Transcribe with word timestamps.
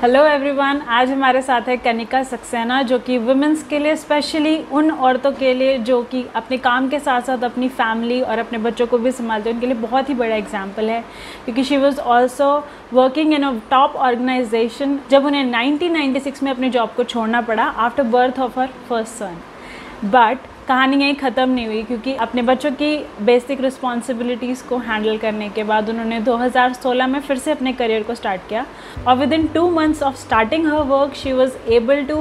Hello 0.00 0.24
everyone 0.26 0.80
आज 0.92 1.10
हमारे 1.10 1.40
साथ 1.42 1.68
है 1.68 1.76
कनिका 1.76 2.22
सक्सेना, 2.22 2.80
जो 2.82 2.98
कि 2.98 3.16
वुमेंस 3.18 3.62
के 3.68 3.78
लिए 3.78 3.94
स्पेशली 3.96 4.56
उन 4.72 4.90
औरतों 4.90 5.30
के 5.32 5.52
लिए 5.54 5.78
जो 5.80 6.02
कि 6.10 6.24
अपने 6.36 6.56
काम 6.58 6.88
के 6.88 6.98
साथ 6.98 7.20
साथ 7.22 7.44
अपनी 7.44 7.68
फैमिली 7.70 8.20
और 8.20 8.38
अपने 8.38 8.58
बच्चों 8.58 8.86
को 8.86 8.98
भी 8.98 9.10
संभालते 9.10 9.48
हैं। 9.48 9.56
उनके 9.56 9.66
लिए 9.66 9.76
बहुत 9.76 10.08
ही 10.08 10.14
बड़ा 10.14 10.34
एग्ज़ाम्पल 10.36 10.90
है, 10.90 11.00
क्योंकि 11.44 11.64
she 11.64 11.76
was 11.76 12.00
also 12.00 12.48
working 12.92 13.32
in 13.34 13.42
a 13.42 13.52
top 13.70 13.96
organisation 13.98 14.98
जब 15.10 15.26
उन्हें 15.26 15.44
1996 15.44 16.42
में 16.42 16.50
अपनी 16.50 16.70
जॉब 16.70 16.92
को 16.96 17.04
छोड़ना 17.04 17.40
पड़ा 17.42 17.64
after 17.64 18.02
birth 18.10 18.40
of 18.40 18.60
her 18.60 18.68
first 18.88 19.14
son 19.14 19.36
but 20.04 20.46
कहानी 20.68 20.96
यहीं 20.96 21.14
ख़त्म 21.14 21.48
नहीं 21.48 21.66
हुई 21.66 21.82
क्योंकि 21.82 22.14
अपने 22.24 22.42
बच्चों 22.42 22.70
की 22.80 22.96
बेसिक 23.24 23.60
रिस्पॉन्सिबिलिटीज़ 23.60 24.62
को 24.68 24.78
हैंडल 24.86 25.18
करने 25.18 25.48
के 25.48 25.64
बाद 25.64 25.90
उन्होंने 25.90 26.20
2016 26.22 27.08
में 27.08 27.20
फिर 27.20 27.38
से 27.38 27.52
अपने 27.52 27.72
करियर 27.72 28.02
को 28.02 28.14
स्टार्ट 28.14 28.48
किया 28.48 28.64
और 29.06 29.16
within 29.32 29.46
two 29.54 29.68
months 29.70 30.02
of 30.02 30.16
starting 30.16 30.66
her 30.66 30.82
work 30.88 31.14
she 31.16 31.32
was 31.32 31.56
able 31.74 32.04
to 32.06 32.18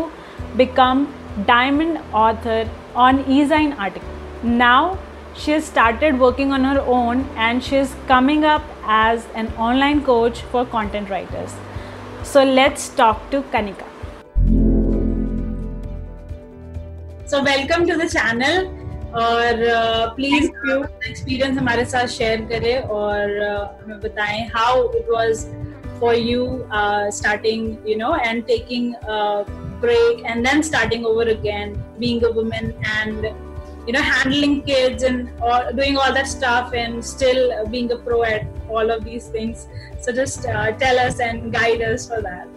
become 0.57 1.05
diamond 1.47 1.97
author 2.15 2.69
on 2.97 3.23
ezine 3.29 3.73
article 3.73 4.49
now 4.57 4.95
she 5.37 5.51
has 5.51 5.65
started 5.65 6.17
working 6.17 6.51
on 6.51 6.63
her 6.63 6.81
own 6.89 7.23
and 7.37 7.63
she 7.63 7.75
is 7.77 7.95
coming 8.07 8.45
up 8.45 8.69
as 8.87 9.25
an 9.35 9.51
online 9.59 10.01
coach 10.03 10.43
for 10.43 10.65
content 10.67 11.09
writers. 11.09 11.57
So, 12.25 12.43
let's 12.43 12.87
talk 12.89 13.29
to 13.31 13.41
Kanika. 13.43 13.94
So 17.30 17.40
welcome 17.50 17.86
to 17.90 17.96
the 18.02 18.08
channel 18.08 18.66
और 19.20 19.64
please 20.16 20.44
experience 20.44 21.58
हमारे 21.58 21.84
साथ 21.92 22.06
share 22.16 22.40
करें 22.52 22.76
और 22.80 23.38
uh, 23.46 23.84
हमें 23.84 24.00
बताएं 24.00 24.48
how 24.56 24.90
it 24.98 25.06
was 25.12 25.46
for 26.00 26.14
you 26.16 26.46
starting 27.20 27.88
you 27.88 27.96
no 27.98 28.14
and 28.16 28.44
taking 28.46 28.94
break 29.80 30.22
and 30.30 30.46
then 30.46 30.62
starting 30.62 31.06
over 31.06 31.22
again 31.22 31.82
being 31.98 32.22
a 32.24 32.30
woman 32.30 32.74
and 32.96 33.24
you 33.86 33.92
know 33.92 34.02
handling 34.02 34.62
kids 34.62 35.02
and 35.02 35.30
all, 35.40 35.72
doing 35.72 35.96
all 35.96 36.12
that 36.12 36.26
stuff 36.26 36.72
and 36.74 37.04
still 37.04 37.66
being 37.68 37.90
a 37.92 37.96
pro 37.96 38.22
at 38.22 38.46
all 38.68 38.90
of 38.90 39.04
these 39.04 39.28
things 39.28 39.66
so 40.00 40.12
just 40.12 40.46
uh, 40.46 40.70
tell 40.72 40.98
us 40.98 41.20
and 41.20 41.52
guide 41.52 41.82
us 41.82 42.06
for 42.08 42.20
that 42.20 42.48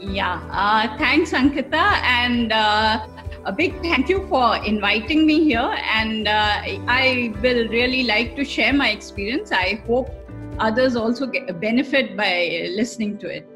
yeah 0.00 0.40
uh, 0.50 0.96
thanks 0.98 1.32
ankita 1.32 2.00
and 2.02 2.52
uh, 2.52 3.06
a 3.46 3.52
big 3.52 3.80
thank 3.82 4.08
you 4.08 4.26
for 4.28 4.56
inviting 4.64 5.26
me 5.26 5.42
here. 5.44 5.74
And 5.94 6.28
uh, 6.28 6.60
I 6.86 7.32
will 7.42 7.68
really 7.68 8.04
like 8.04 8.36
to 8.36 8.44
share 8.44 8.72
my 8.72 8.90
experience. 8.90 9.50
I 9.50 9.82
hope 9.86 10.10
others 10.58 10.94
also 10.94 11.26
get 11.26 11.58
benefit 11.60 12.16
by 12.16 12.68
listening 12.76 13.16
to 13.18 13.28
it. 13.28 13.48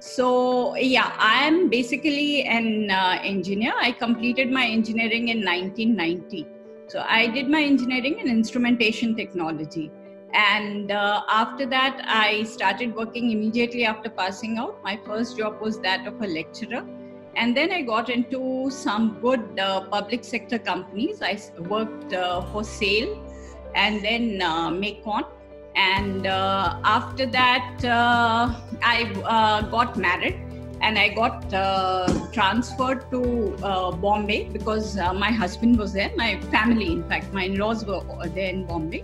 So, 0.00 0.74
yeah, 0.76 1.12
I 1.18 1.46
am 1.46 1.68
basically 1.68 2.42
an 2.44 2.90
uh, 2.90 3.20
engineer. 3.22 3.72
I 3.80 3.92
completed 3.92 4.50
my 4.50 4.64
engineering 4.64 5.28
in 5.28 5.44
1990. 5.44 6.46
So, 6.88 7.04
I 7.06 7.26
did 7.28 7.48
my 7.48 7.62
engineering 7.62 8.18
in 8.18 8.26
instrumentation 8.26 9.14
technology. 9.14 9.92
And 10.32 10.92
uh, 10.92 11.22
after 11.28 11.66
that, 11.66 12.00
I 12.06 12.44
started 12.44 12.94
working 12.94 13.30
immediately 13.32 13.84
after 13.84 14.08
passing 14.08 14.58
out. 14.58 14.82
My 14.84 14.98
first 15.04 15.36
job 15.36 15.60
was 15.60 15.80
that 15.80 16.06
of 16.06 16.20
a 16.20 16.26
lecturer 16.26 16.86
and 17.36 17.56
then 17.56 17.70
I 17.70 17.82
got 17.82 18.10
into 18.10 18.70
some 18.70 19.18
good 19.20 19.58
uh, 19.58 19.82
public 19.82 20.24
sector 20.24 20.58
companies. 20.58 21.22
I 21.22 21.40
worked 21.58 22.12
uh, 22.12 22.42
for 22.52 22.64
SAIL 22.64 23.18
and 23.74 24.02
then 24.02 24.42
uh, 24.42 24.70
MECON. 24.70 25.24
And 25.76 26.26
uh, 26.26 26.80
after 26.84 27.26
that, 27.26 27.84
uh, 27.84 28.54
I 28.82 29.12
uh, 29.24 29.62
got 29.70 29.96
married 29.96 30.40
and 30.82 30.98
I 30.98 31.08
got 31.10 31.48
transferred 32.32 33.08
to 33.10 33.56
Bombay 34.00 34.48
because 34.52 34.96
my 34.96 35.30
husband 35.30 35.78
was 35.78 35.92
there, 35.92 36.10
my 36.16 36.40
family, 36.50 36.92
in 36.92 37.08
fact, 37.08 37.32
my 37.32 37.44
in 37.44 37.58
laws 37.58 37.84
were 37.84 38.02
there 38.34 38.48
in 38.48 38.64
Bombay. 38.66 39.02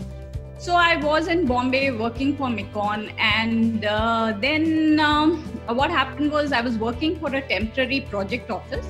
So 0.59 0.75
I 0.75 0.97
was 0.97 1.29
in 1.29 1.45
Bombay 1.45 1.91
working 1.91 2.35
for 2.35 2.49
MECON, 2.49 3.13
and 3.19 3.85
uh, 3.85 4.33
then 4.41 4.99
um, 4.99 5.43
what 5.69 5.91
happened 5.91 6.33
was 6.33 6.51
I 6.51 6.63
was 6.63 6.79
working 6.79 7.21
for 7.21 7.29
a 7.29 7.43
temporary 7.43 8.01
project 8.01 8.51
office. 8.51 8.87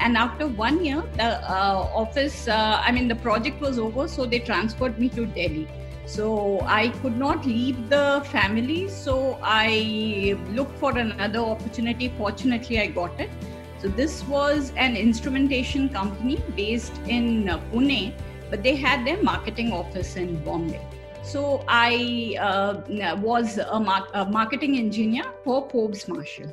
And 0.00 0.16
after 0.16 0.48
one 0.48 0.84
year, 0.84 1.04
the 1.16 1.38
uh, 1.48 1.88
office, 1.94 2.48
uh, 2.48 2.82
I 2.84 2.90
mean, 2.90 3.06
the 3.06 3.14
project 3.14 3.60
was 3.60 3.78
over, 3.78 4.08
so 4.08 4.26
they 4.26 4.40
transferred 4.40 4.98
me 4.98 5.08
to 5.10 5.24
Delhi. 5.24 5.68
So 6.04 6.60
I 6.62 6.88
could 7.00 7.16
not 7.16 7.46
leave 7.46 7.88
the 7.88 8.26
family, 8.32 8.88
so 8.88 9.38
I 9.40 10.36
looked 10.50 10.76
for 10.78 10.98
another 10.98 11.38
opportunity. 11.38 12.12
Fortunately, 12.18 12.80
I 12.80 12.88
got 12.88 13.20
it. 13.20 13.30
So 13.78 13.86
this 13.86 14.24
was 14.24 14.72
an 14.76 14.96
instrumentation 14.96 15.90
company 15.90 16.42
based 16.56 16.98
in 17.06 17.44
Pune, 17.72 18.12
but 18.50 18.64
they 18.64 18.74
had 18.74 19.06
their 19.06 19.22
marketing 19.22 19.72
office 19.72 20.16
in 20.16 20.42
Bombay. 20.42 20.80
So 21.24 21.64
I 21.66 22.36
uh, 22.38 23.16
was 23.16 23.58
a, 23.58 23.80
mar- 23.80 24.08
a, 24.12 24.26
marketing 24.26 24.76
engineer 24.76 25.24
for 25.42 25.68
Forbes 25.70 26.06
Marshall. 26.06 26.52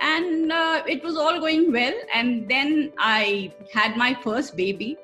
And 0.00 0.50
uh, 0.50 0.82
it 0.86 1.04
was 1.04 1.16
all 1.16 1.38
going 1.38 1.70
well. 1.70 1.92
And 2.14 2.48
then 2.48 2.92
I 2.98 3.52
had 3.72 3.96
my 3.96 4.14
first 4.14 4.56
baby. 4.56 4.96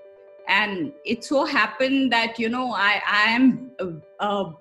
And 0.49 0.93
it 1.05 1.25
so 1.25 1.45
happened 1.45 2.11
that, 2.13 2.39
you 2.39 2.49
know, 2.49 2.73
I, 2.73 3.03
I 3.07 3.25
am 3.31 3.71
a, 3.79 3.93
a 4.25 4.53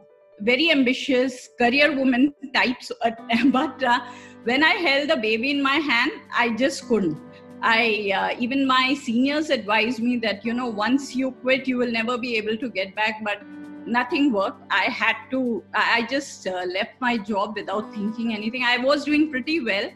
very 0.41 0.69
ambitious 0.69 1.49
career 1.57 1.95
woman 1.95 2.35
type. 2.53 2.77
but 3.45 3.81
uh, 3.81 3.99
when 4.43 4.63
I 4.63 4.73
held 4.73 5.09
the 5.09 5.17
baby 5.17 5.51
in 5.51 5.61
my 5.61 5.77
hand, 5.77 6.11
I 6.35 6.49
just 6.49 6.87
couldn't. 6.87 7.17
I 7.63 8.11
uh, 8.15 8.41
even 8.41 8.65
my 8.65 8.95
seniors 8.95 9.49
advised 9.51 9.99
me 9.99 10.17
that 10.17 10.43
you 10.43 10.51
know 10.51 10.67
once 10.67 11.15
you 11.15 11.29
quit 11.43 11.67
you 11.67 11.77
will 11.77 11.91
never 11.91 12.17
be 12.17 12.35
able 12.35 12.57
to 12.57 12.69
get 12.69 12.95
back 12.95 13.23
but 13.23 13.37
nothing 13.85 14.31
worked. 14.31 14.61
I 14.69 14.83
had 14.83 15.15
to, 15.31 15.63
I 15.73 16.07
just 16.09 16.47
uh, 16.47 16.63
left 16.65 16.99
my 16.99 17.17
job 17.17 17.55
without 17.55 17.93
thinking 17.93 18.33
anything. 18.33 18.63
I 18.63 18.77
was 18.77 19.05
doing 19.05 19.31
pretty 19.31 19.63
well, 19.63 19.89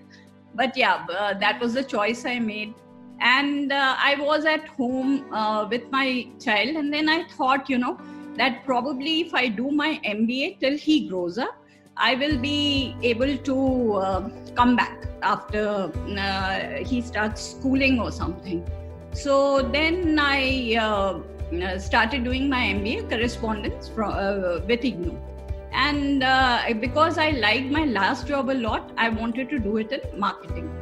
but 0.54 0.76
yeah, 0.76 1.06
uh, 1.10 1.34
that 1.36 1.60
was 1.60 1.74
the 1.74 1.84
choice 1.84 2.26
I 2.26 2.40
made. 2.40 2.74
And 3.20 3.72
uh, 3.72 3.96
I 3.98 4.16
was 4.20 4.46
at 4.46 4.68
home 4.68 5.32
uh, 5.34 5.68
with 5.70 5.90
my 5.90 6.28
child, 6.40 6.76
and 6.76 6.94
then 6.94 7.08
I 7.08 7.28
thought, 7.30 7.70
you 7.70 7.78
know, 7.78 7.98
that 8.36 8.66
probably 8.66 9.22
if 9.22 9.34
I 9.34 9.48
do 9.48 9.72
my 9.72 10.00
MBA 10.06 10.60
till 10.60 10.78
he 10.78 11.08
grows 11.08 11.38
up, 11.38 11.56
I 11.98 12.16
will 12.16 12.38
be 12.38 12.96
able 13.04 13.38
to 13.38 13.94
uh, 13.94 14.30
come 14.54 14.76
back 14.76 15.06
after 15.22 15.92
uh, 16.18 16.60
he 16.84 17.02
starts 17.02 17.52
schooling 17.52 18.00
or 18.02 18.12
something. 18.12 18.70
So 19.14 19.62
then 19.62 20.20
I 20.20 20.76
started 21.80 22.24
doing 22.24 22.50
my 22.50 22.64
MBA 22.74 23.10
correspondence 23.10 23.88
from, 23.88 24.12
uh, 24.12 24.60
with 24.66 24.82
IGNOU. 24.82 25.18
And 25.72 26.24
uh, 26.24 26.64
because 26.80 27.18
I 27.18 27.32
liked 27.32 27.70
my 27.70 27.86
last 27.86 28.28
job 28.28 28.50
a 28.50 28.54
lot, 28.54 28.92
I 28.98 29.10
wanted 29.10 29.50
to 29.50 29.60
do 29.60 29.78
it 29.78 29.92
in 29.92 30.20
marketing. 30.20 30.74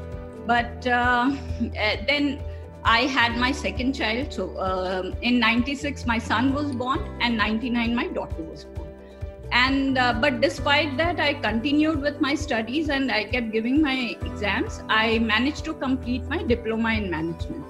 But 0.45 0.85
uh, 0.85 1.31
then 2.07 2.41
I 2.84 3.01
had 3.01 3.38
my 3.38 3.51
second 3.51 3.94
child. 3.94 4.31
So 4.31 4.59
um, 4.59 5.16
in 5.22 5.39
96, 5.39 6.06
my 6.06 6.17
son 6.17 6.53
was 6.53 6.72
born, 6.72 7.00
and 7.22 7.38
99, 7.38 7.95
my 7.95 8.07
daughter 8.07 8.44
was 8.44 8.66
born. 8.66 8.90
And 9.51 9.97
uh, 9.97 10.13
but 10.13 10.41
despite 10.41 10.97
that, 10.97 11.19
I 11.19 11.35
continued 11.35 12.01
with 12.01 12.19
my 12.19 12.34
studies 12.34 12.90
and 12.90 13.11
I 13.11 13.25
kept 13.25 13.51
giving 13.51 13.81
my 13.81 14.17
exams. 14.22 14.81
I 14.90 15.19
managed 15.19 15.63
to 15.66 15.73
complete 15.75 16.23
my 16.23 16.41
diploma 16.41 16.94
in 16.94 17.11
management 17.11 17.63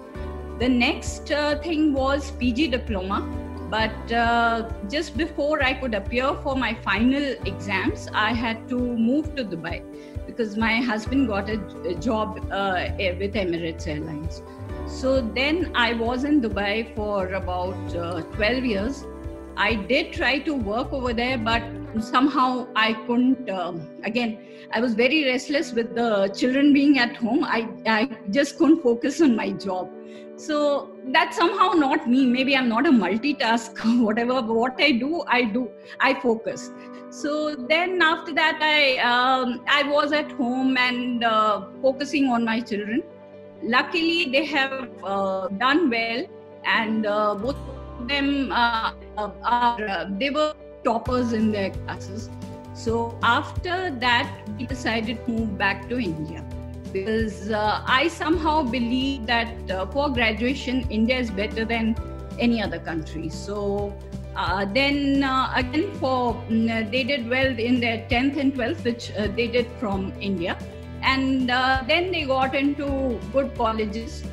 the 0.60 0.70
next 0.70 1.32
uh, 1.32 1.60
thing 1.60 1.94
was 1.94 2.32
PG 2.32 2.68
diploma, 2.68 3.22
but 3.70 4.12
uh, 4.12 4.70
just 4.88 5.18
before 5.18 5.64
I 5.64 5.74
could 5.74 5.96
appear 5.96 6.36
for 6.44 6.56
my 6.56 6.76
final 6.76 7.24
exams, 7.46 8.08
I 8.14 8.34
had 8.34 8.68
to 8.70 8.78
move 8.78 9.36
to 9.36 9.44
Dubai 9.44 9.82
because 10.28 10.56
my 10.56 10.76
husband 10.82 11.28
got 11.28 11.50
a, 11.50 11.58
job 11.96 12.38
uh, 12.52 12.90
with 13.20 13.34
Emirates 13.34 13.88
Airlines. 13.88 14.44
So 14.86 15.22
then 15.22 15.72
I 15.76 15.94
was 15.94 16.24
in 16.24 16.42
Dubai 16.42 16.96
for 16.96 17.34
about 17.34 17.96
uh, 17.96 18.22
12 18.22 18.66
years. 18.66 19.06
I 19.56 19.76
did 19.76 20.14
try 20.14 20.40
to 20.40 20.54
work 20.54 20.92
over 20.92 21.14
there, 21.14 21.38
but 21.38 21.64
somehow 22.00 22.68
I 22.76 22.94
couldn't. 23.06 23.50
Um, 23.50 23.90
again, 24.04 24.40
I 24.72 24.82
was 24.82 24.94
very 24.94 25.26
restless 25.26 25.74
with 25.74 25.96
the 25.96 26.34
children 26.36 26.74
being 26.74 27.00
at 27.00 27.16
home. 27.18 27.44
I, 27.44 27.68
I 27.86 28.10
just 28.32 28.58
couldn't 28.58 28.82
focus 28.82 29.22
on 29.22 29.36
my 29.36 29.52
job 29.52 29.90
so 30.36 30.90
that's 31.12 31.38
somehow 31.38 31.70
not 31.74 32.08
me 32.08 32.26
maybe 32.26 32.56
i'm 32.56 32.68
not 32.68 32.88
a 32.88 32.90
multitask 32.90 33.78
whatever 34.04 34.42
what 34.42 34.74
i 34.80 34.92
do 34.92 35.24
i 35.28 35.44
do 35.44 35.70
i 36.00 36.14
focus 36.14 36.72
so 37.10 37.56
then 37.70 38.02
after 38.02 38.34
that 38.34 38.58
i 38.62 38.98
um, 38.98 39.64
i 39.68 39.84
was 39.84 40.12
at 40.12 40.32
home 40.32 40.76
and 40.78 41.24
uh, 41.24 41.62
focusing 41.82 42.28
on 42.28 42.44
my 42.44 42.60
children 42.60 43.04
luckily 43.62 44.26
they 44.32 44.44
have 44.44 44.90
uh, 45.04 45.48
done 45.60 45.90
well 45.90 46.26
and 46.66 47.06
uh, 47.06 47.36
both 47.36 47.56
them 48.08 48.52
uh, 48.52 48.92
are 49.18 49.88
uh, 49.88 50.06
they 50.18 50.30
were 50.30 50.54
toppers 50.84 51.34
in 51.34 51.52
their 51.52 51.72
classes 51.72 52.30
So 52.74 53.18
after 53.22 53.92
that, 54.00 54.30
we 54.58 54.66
decided 54.66 55.24
to 55.26 55.32
move 55.32 55.58
back 55.58 55.88
to 55.90 56.00
India 56.00 56.44
because 56.92 57.50
uh, 57.52 57.84
I 57.86 58.08
somehow 58.08 58.64
believe 58.64 59.26
that 59.28 59.72
uh, 59.72 59.86
for 59.88 60.10
graduation, 60.10 60.88
India 60.90 61.18
is 61.18 61.30
better 61.32 61.66
than 61.66 61.96
any 62.40 62.62
other 62.62 62.80
country. 62.80 63.30
So 63.30 63.96
uh, 64.36 64.66
then 64.66 65.24
uh, 65.24 65.54
again, 65.56 65.94
for 66.00 66.34
mm, 66.50 66.92
they 66.92 67.04
did 67.04 67.30
well 67.30 67.58
in 67.58 67.80
their 67.80 68.06
10th 68.10 68.38
and 68.38 68.54
12th, 68.54 68.84
which 68.84 69.12
uh, 69.12 69.28
they 69.36 69.48
did 69.48 69.68
from 69.80 70.12
India, 70.20 70.58
and 71.04 71.52
uh, 71.52 71.84
then 71.88 72.12
they 72.12 72.24
got 72.26 72.56
into 72.56 73.20
good 73.32 73.56
colleges. 73.56 74.24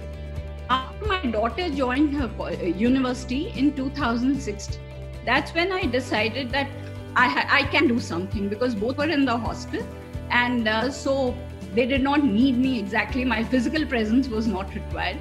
After 0.71 1.07
my 1.07 1.27
daughter 1.27 1.69
joined 1.69 2.15
her 2.15 2.53
university 2.53 3.53
in 3.57 3.75
2006, 3.75 4.79
that's 5.27 5.53
when 5.53 5.73
I 5.73 5.83
decided 5.83 6.51
that 6.53 6.69
I, 7.17 7.47
I 7.51 7.63
can 7.65 7.89
do 7.89 7.99
something 7.99 8.49
because 8.49 8.75
both 8.75 8.97
were 8.97 9.09
in 9.09 9.25
the 9.25 9.37
hostel, 9.37 9.85
and 10.31 10.69
uh, 10.69 10.91
so 10.91 11.37
they 11.75 11.87
did 11.87 12.03
not 12.03 12.25
need 12.25 12.57
me 12.57 12.79
exactly. 12.79 13.25
My 13.25 13.43
physical 13.43 13.85
presence 13.85 14.29
was 14.29 14.47
not 14.47 14.73
required 14.75 15.19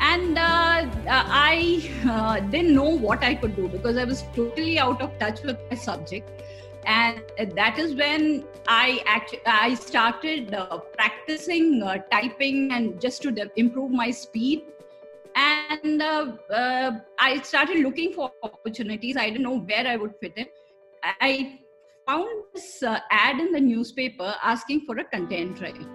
and 0.00 0.38
uh, 0.38 0.40
uh, 0.40 0.88
I 1.06 1.90
uh, 2.08 2.40
didn't 2.40 2.74
know 2.74 2.96
what 3.06 3.22
I 3.22 3.34
could 3.34 3.54
do 3.54 3.68
because 3.68 3.96
I 3.96 4.04
was 4.04 4.24
totally 4.34 4.78
out 4.78 5.02
of 5.02 5.16
touch 5.18 5.42
with 5.42 5.58
my 5.70 5.76
subject. 5.76 6.42
And 6.86 7.20
that 7.54 7.78
is 7.78 7.94
when 7.94 8.44
I 8.66 9.02
actually 9.06 9.42
I 9.44 9.74
started 9.74 10.54
uh, 10.54 10.78
practicing 10.78 11.82
uh, 11.82 11.98
typing 12.10 12.72
and 12.72 12.98
just 13.00 13.22
to 13.22 13.50
improve 13.56 13.90
my 13.90 14.10
speed. 14.10 14.62
And 15.36 16.02
uh, 16.02 16.92
I 17.18 17.40
started 17.42 17.78
looking 17.78 18.12
for 18.12 18.32
opportunities. 18.42 19.16
I 19.16 19.30
didn't 19.30 19.42
know 19.42 19.58
where 19.58 19.86
I 19.86 19.96
would 19.96 20.14
fit 20.20 20.32
in. 20.36 20.46
I 21.02 21.60
found 22.06 22.28
this 22.54 22.82
ad 23.10 23.40
in 23.40 23.52
the 23.52 23.60
newspaper 23.60 24.34
asking 24.42 24.84
for 24.86 24.98
a 24.98 25.04
content 25.04 25.60
writer. 25.60 25.86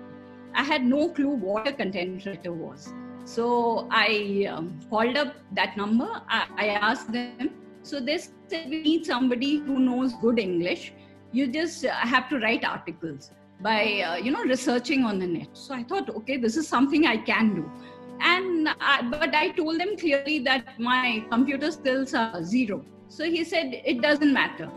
I 0.53 0.63
had 0.63 0.83
no 0.83 1.09
clue 1.09 1.35
what 1.35 1.67
a 1.67 1.73
content 1.73 2.25
writer 2.25 2.53
was 2.53 2.93
so 3.25 3.87
I 3.89 4.47
um, 4.49 4.79
called 4.89 5.17
up 5.17 5.35
that 5.53 5.75
number. 5.75 6.07
I, 6.29 6.47
I, 6.57 6.67
asked 6.67 7.11
them. 7.11 7.49
So 7.81 7.99
they 7.99 8.19
said 8.19 8.69
we 8.69 8.83
need 8.83 9.05
somebody 9.05 9.57
who 9.57 9.79
knows 9.79 10.13
good 10.21 10.37
English. 10.37 10.93
You 11.31 11.47
just 11.47 11.85
uh, 11.85 11.91
have 11.91 12.29
to 12.29 12.39
write 12.39 12.63
articles 12.63 13.31
by 13.61 14.01
uh, 14.01 14.15
you 14.17 14.31
know 14.31 14.43
researching 14.43 15.03
on 15.03 15.17
the 15.17 15.25
net. 15.25 15.49
So 15.53 15.73
I 15.73 15.83
thought, 15.83 16.09
okay, 16.15 16.37
this 16.37 16.55
is 16.55 16.67
something 16.67 17.07
I 17.07 17.17
can 17.17 17.55
do. 17.55 17.71
And 18.21 18.69
I, 18.79 19.01
but 19.01 19.35
I 19.35 19.49
told 19.49 19.79
them 19.79 19.97
clearly 19.97 20.39
that 20.39 20.79
my 20.79 21.23
computer 21.29 21.71
skills 21.71 22.13
are 22.13 22.43
zero. 22.43 22.83
So 23.07 23.23
he 23.25 23.43
said 23.43 23.81
it 23.85 24.01
doesn't 24.01 24.33
matter. 24.33 24.69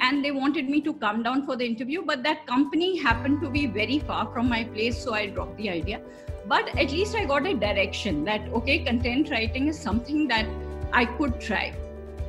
And 0.00 0.24
they 0.24 0.32
wanted 0.32 0.68
me 0.68 0.80
to 0.82 0.92
come 0.94 1.22
down 1.22 1.46
for 1.46 1.56
the 1.56 1.64
interview, 1.64 2.02
but 2.04 2.22
that 2.24 2.46
company 2.46 2.98
happened 2.98 3.40
to 3.42 3.48
be 3.48 3.66
very 3.66 4.00
far 4.00 4.30
from 4.32 4.48
my 4.48 4.64
place, 4.64 5.02
so 5.02 5.14
I 5.14 5.26
dropped 5.26 5.56
the 5.56 5.70
idea 5.70 6.00
but 6.46 6.68
at 6.78 6.90
least 6.90 7.14
i 7.14 7.24
got 7.24 7.46
a 7.46 7.54
direction 7.54 8.24
that 8.24 8.52
okay 8.58 8.78
content 8.78 9.30
writing 9.30 9.68
is 9.68 9.78
something 9.78 10.28
that 10.28 10.46
i 10.92 11.04
could 11.04 11.40
try 11.40 11.74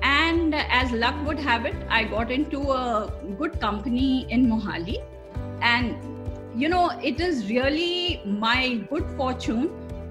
and 0.01 0.55
as 0.55 0.91
luck 0.91 1.15
would 1.25 1.39
have 1.39 1.65
it 1.65 1.75
i 1.89 2.03
got 2.03 2.31
into 2.31 2.61
a 2.71 3.11
good 3.39 3.59
company 3.59 4.25
in 4.29 4.47
mohali 4.49 4.97
and 5.61 5.95
you 6.55 6.69
know 6.69 6.89
it 7.11 7.19
is 7.19 7.49
really 7.49 8.21
my 8.25 8.75
good 8.91 9.05
fortune 9.17 9.65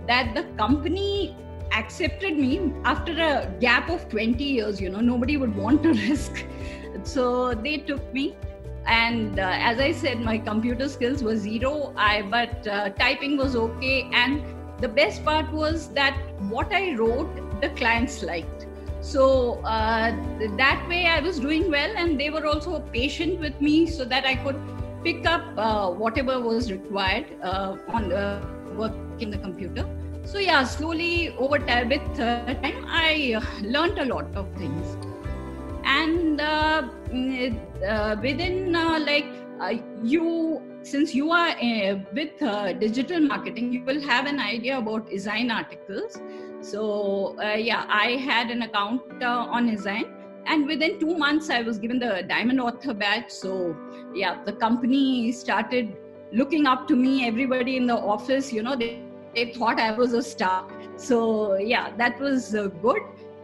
that 0.06 0.34
the 0.34 0.44
company 0.56 1.36
accepted 1.72 2.38
me 2.38 2.72
after 2.84 3.12
a 3.12 3.50
gap 3.60 3.90
of 3.90 4.08
20 4.08 4.42
years 4.44 4.80
you 4.80 4.88
know 4.88 5.00
nobody 5.00 5.36
would 5.36 5.54
want 5.56 5.82
to 5.82 5.92
risk. 6.08 6.44
So 7.02 7.54
they 7.54 7.78
took 7.78 8.12
me 8.14 8.36
and 8.86 9.38
uh, 9.38 9.50
as 9.70 9.80
i 9.80 9.90
said 9.92 10.20
my 10.20 10.38
computer 10.38 10.88
skills 10.88 11.22
were 11.22 11.36
zero. 11.36 11.92
I 11.96 12.22
but 12.22 12.66
uh, 12.66 12.90
typing 12.90 13.36
was 13.36 13.56
okay. 13.56 14.08
And 14.12 14.42
the 14.80 14.88
best 14.88 15.24
part 15.24 15.50
was 15.52 15.88
that 15.94 16.16
what 16.48 16.72
i 16.72 16.94
wrote 16.94 17.60
the 17.60 17.70
clients 17.70 18.22
liked. 18.22 18.66
So 19.00 19.60
uh, 19.64 20.12
that 20.56 20.86
way 20.88 21.06
i 21.06 21.20
was 21.20 21.40
doing 21.40 21.70
well 21.70 21.96
and 21.96 22.18
they 22.18 22.30
were 22.30 22.46
also 22.46 22.80
patient 22.80 23.40
with 23.40 23.60
me 23.60 23.86
so 23.86 24.04
that 24.04 24.24
i 24.24 24.34
could 24.34 24.56
pick 25.04 25.26
up 25.26 25.42
uh, 25.58 25.90
whatever 25.90 26.40
was 26.40 26.72
required 26.72 27.26
uh, 27.42 27.76
on 27.88 28.08
the 28.08 28.53
work 28.76 28.92
in 29.20 29.30
the 29.30 29.38
computer. 29.38 29.88
So 30.24 30.38
yeah 30.38 30.64
slowly 30.64 31.34
over 31.38 31.58
time 31.58 31.90
with 31.90 32.16
time 32.16 32.84
i 32.88 33.38
learned 33.62 33.98
a 33.98 34.06
lot 34.06 34.34
of 34.34 34.46
things. 34.56 34.96
And 35.84 36.40
uh, 36.40 36.88
mm, 37.08 37.58
uh, 37.86 38.16
within 38.22 38.74
uh, 38.74 38.98
like 39.00 39.26
you 40.02 40.62
since 40.82 41.14
you 41.14 41.30
are 41.30 41.54
with 42.12 42.38
digital 42.80 43.20
marketing 43.20 43.72
you 43.72 43.84
will 43.84 44.00
have 44.00 44.26
an 44.26 44.40
idea 44.40 44.78
about 44.78 45.08
Ezine 45.10 45.52
Articles. 45.52 46.18
So 46.62 47.36
yeah 47.54 47.84
i 47.88 48.12
had 48.12 48.50
an 48.50 48.62
account 48.62 49.22
on 49.22 49.68
Ezine. 49.76 50.10
And 50.46 50.66
within 50.66 50.98
two 50.98 51.16
months 51.16 51.50
i 51.50 51.60
was 51.60 51.78
given 51.78 51.98
the 51.98 52.22
diamond 52.28 52.60
author 52.60 52.94
badge. 52.94 53.30
So 53.30 53.76
yeah 54.14 54.42
the 54.44 54.52
company 54.52 55.32
started 55.32 55.96
looking 56.38 56.66
up 56.66 56.86
to 56.88 56.96
me 56.96 57.26
everybody 57.26 57.76
in 57.76 57.86
the 57.86 57.96
office 58.12 58.52
you 58.52 58.62
know 58.62 58.74
they, 58.74 59.00
they 59.34 59.52
thought 59.52 59.78
i 59.78 59.92
was 59.92 60.12
a 60.12 60.22
star. 60.22 60.68
So 60.96 61.56
yeah 61.56 61.92
that 61.96 62.18
was 62.20 62.50
good. 62.82 63.02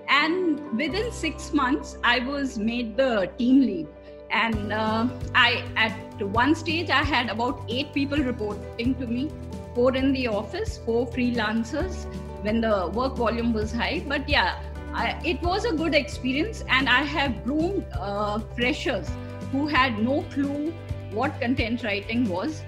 And 0.09 0.77
within 0.77 1.13
six 1.13 1.53
months 1.53 1.97
i 2.03 2.19
was 2.19 2.59
made 2.59 2.97
the 2.97 3.31
team 3.39 3.61
lead. 3.61 3.87
And 4.31 4.73
uh, 4.73 5.09
i 5.35 5.65
at 5.77 6.23
one 6.39 6.55
stage 6.55 6.91
i 6.91 7.03
had 7.13 7.31
about 7.31 7.63
eight 7.69 7.93
people 7.93 8.19
reporting 8.19 8.97
to 8.97 9.07
me 9.07 9.31
four 9.75 9.95
in 9.95 10.13
the 10.13 10.27
office 10.27 10.79
four 10.79 11.07
freelancers 11.07 12.05
when 12.43 12.61
the 12.61 12.91
work 12.93 13.17
volume 13.17 13.53
was 13.53 13.73
high. 13.73 14.03
But 14.07 14.29
yeah 14.29 14.59
I, 14.93 15.21
it 15.25 15.41
was 15.43 15.65
a 15.65 15.73
good 15.73 15.95
experience 15.95 16.65
and 16.69 16.89
i 16.89 17.03
have 17.05 17.45
groomed 17.45 17.87
uh, 17.93 18.41
freshers 18.57 19.09
who 19.53 19.69
had 19.69 20.01
no 20.01 20.23
clue 20.33 20.73
what 21.13 21.41
content 21.41 21.85
writing 21.85 22.29
was 22.29 22.63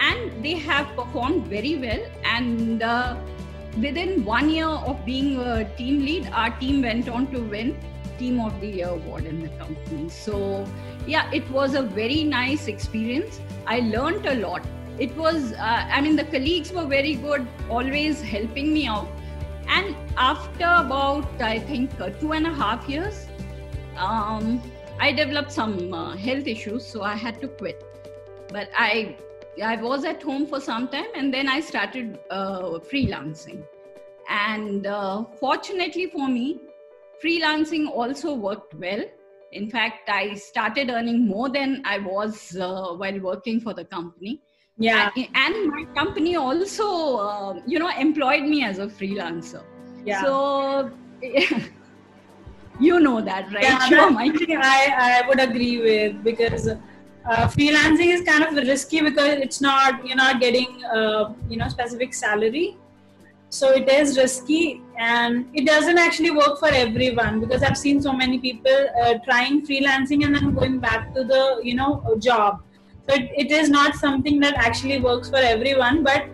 and 0.00 0.44
they 0.44 0.54
have 0.54 0.86
performed 0.96 1.46
very 1.46 1.76
well 1.76 2.02
and 2.24 2.82
uh, 2.82 3.16
within 3.78 4.24
one 4.24 4.50
year 4.50 4.66
of 4.66 5.04
being 5.04 5.38
a 5.38 5.64
team 5.76 6.00
lead, 6.04 6.28
our 6.32 6.50
team 6.58 6.82
went 6.82 7.08
on 7.08 7.30
to 7.32 7.40
win 7.40 7.78
Team 8.18 8.40
of 8.40 8.60
the 8.60 8.66
Year 8.66 8.88
award 8.88 9.24
in 9.24 9.40
the 9.40 9.48
company. 9.50 10.08
So, 10.10 10.66
yeah, 11.06 11.30
it 11.32 11.50
was 11.50 11.74
a 11.74 11.82
very 11.82 12.22
nice 12.22 12.68
experience. 12.68 13.40
I 13.66 13.80
learned 13.80 14.26
a 14.26 14.34
lot. 14.34 14.62
It 14.98 15.16
was, 15.16 15.52
uh, 15.52 15.88
I 15.90 16.00
mean, 16.02 16.16
the 16.16 16.24
colleagues 16.24 16.72
were 16.72 16.84
very 16.84 17.14
good, 17.14 17.46
always 17.70 18.20
helping 18.20 18.74
me 18.74 18.86
out. 18.86 19.08
And 19.68 19.96
after 20.18 20.64
about, 20.64 21.40
I 21.40 21.60
think, 21.60 21.98
uh, 21.98 22.10
two 22.10 22.32
and 22.32 22.46
a 22.46 22.52
half 22.52 22.86
years, 22.88 23.26
um, 23.96 24.62
I 24.98 25.12
developed 25.12 25.52
some 25.52 25.94
uh, 25.94 26.16
health 26.16 26.46
issues, 26.46 26.84
so 26.84 27.02
I 27.02 27.14
had 27.14 27.40
to 27.40 27.48
quit. 27.48 27.82
But 28.48 28.68
I 28.76 29.16
I 29.62 29.76
was 29.76 30.04
at 30.04 30.22
home 30.22 30.46
for 30.46 30.60
some 30.60 30.88
time 30.88 31.08
and 31.14 31.32
then 31.32 31.48
I 31.48 31.60
started 31.60 32.18
uh, 32.30 32.78
freelancing. 32.90 33.62
And 34.28 34.86
uh, 34.86 35.24
fortunately 35.38 36.06
for 36.06 36.28
me, 36.28 36.60
freelancing 37.22 37.88
also 37.88 38.34
worked 38.34 38.74
well. 38.74 39.04
In 39.52 39.68
fact, 39.68 40.08
I 40.08 40.34
started 40.34 40.90
earning 40.90 41.26
more 41.26 41.48
than 41.48 41.82
I 41.84 41.98
was 41.98 42.56
uh, 42.56 42.94
while 42.94 43.18
working 43.18 43.60
for 43.60 43.74
the 43.74 43.84
company. 43.84 44.40
Yeah. 44.78 45.10
And, 45.16 45.28
and 45.34 45.66
my 45.66 45.84
company 45.94 46.36
also, 46.36 47.16
uh, 47.16 47.60
you 47.66 47.78
know, 47.78 47.90
employed 47.90 48.44
me 48.44 48.64
as 48.64 48.78
a 48.78 48.86
freelancer. 48.86 49.64
Yeah. 50.06 50.22
So, 50.22 50.90
you 52.80 53.00
know 53.00 53.20
that, 53.20 53.52
right? 53.52 53.64
Yeah, 53.64 53.78
sure, 53.88 54.16
I, 54.16 55.22
I 55.22 55.28
would 55.28 55.40
agree 55.40 55.78
with 55.82 56.24
because 56.24 56.68
uh, 57.24 57.46
freelancing 57.48 58.12
is 58.14 58.22
kind 58.22 58.44
of 58.44 58.54
risky 58.66 59.00
because 59.00 59.38
it's 59.38 59.60
not 59.60 60.06
you're 60.06 60.16
not 60.16 60.40
getting 60.40 60.84
uh, 60.84 61.32
you 61.48 61.56
know 61.56 61.68
specific 61.68 62.14
salary. 62.14 62.76
So 63.52 63.70
it 63.72 63.88
is 63.88 64.16
risky 64.16 64.80
and 64.96 65.46
it 65.52 65.66
doesn't 65.66 65.98
actually 65.98 66.30
work 66.30 66.60
for 66.60 66.68
everyone 66.68 67.40
because 67.40 67.64
i've 67.64 67.76
seen 67.76 68.00
so 68.00 68.12
many 68.12 68.38
people 68.38 68.86
uh, 69.02 69.14
trying 69.24 69.66
freelancing 69.66 70.24
and 70.24 70.36
then 70.36 70.54
going 70.54 70.78
back 70.78 71.12
to 71.14 71.24
the 71.24 71.60
you 71.62 71.74
know 71.74 72.16
job. 72.18 72.62
So 73.08 73.16
it, 73.16 73.30
it 73.36 73.50
is 73.50 73.68
not 73.68 73.96
something 73.96 74.38
that 74.40 74.54
actually 74.54 75.00
works 75.00 75.28
for 75.28 75.38
everyone 75.38 76.04
but 76.04 76.26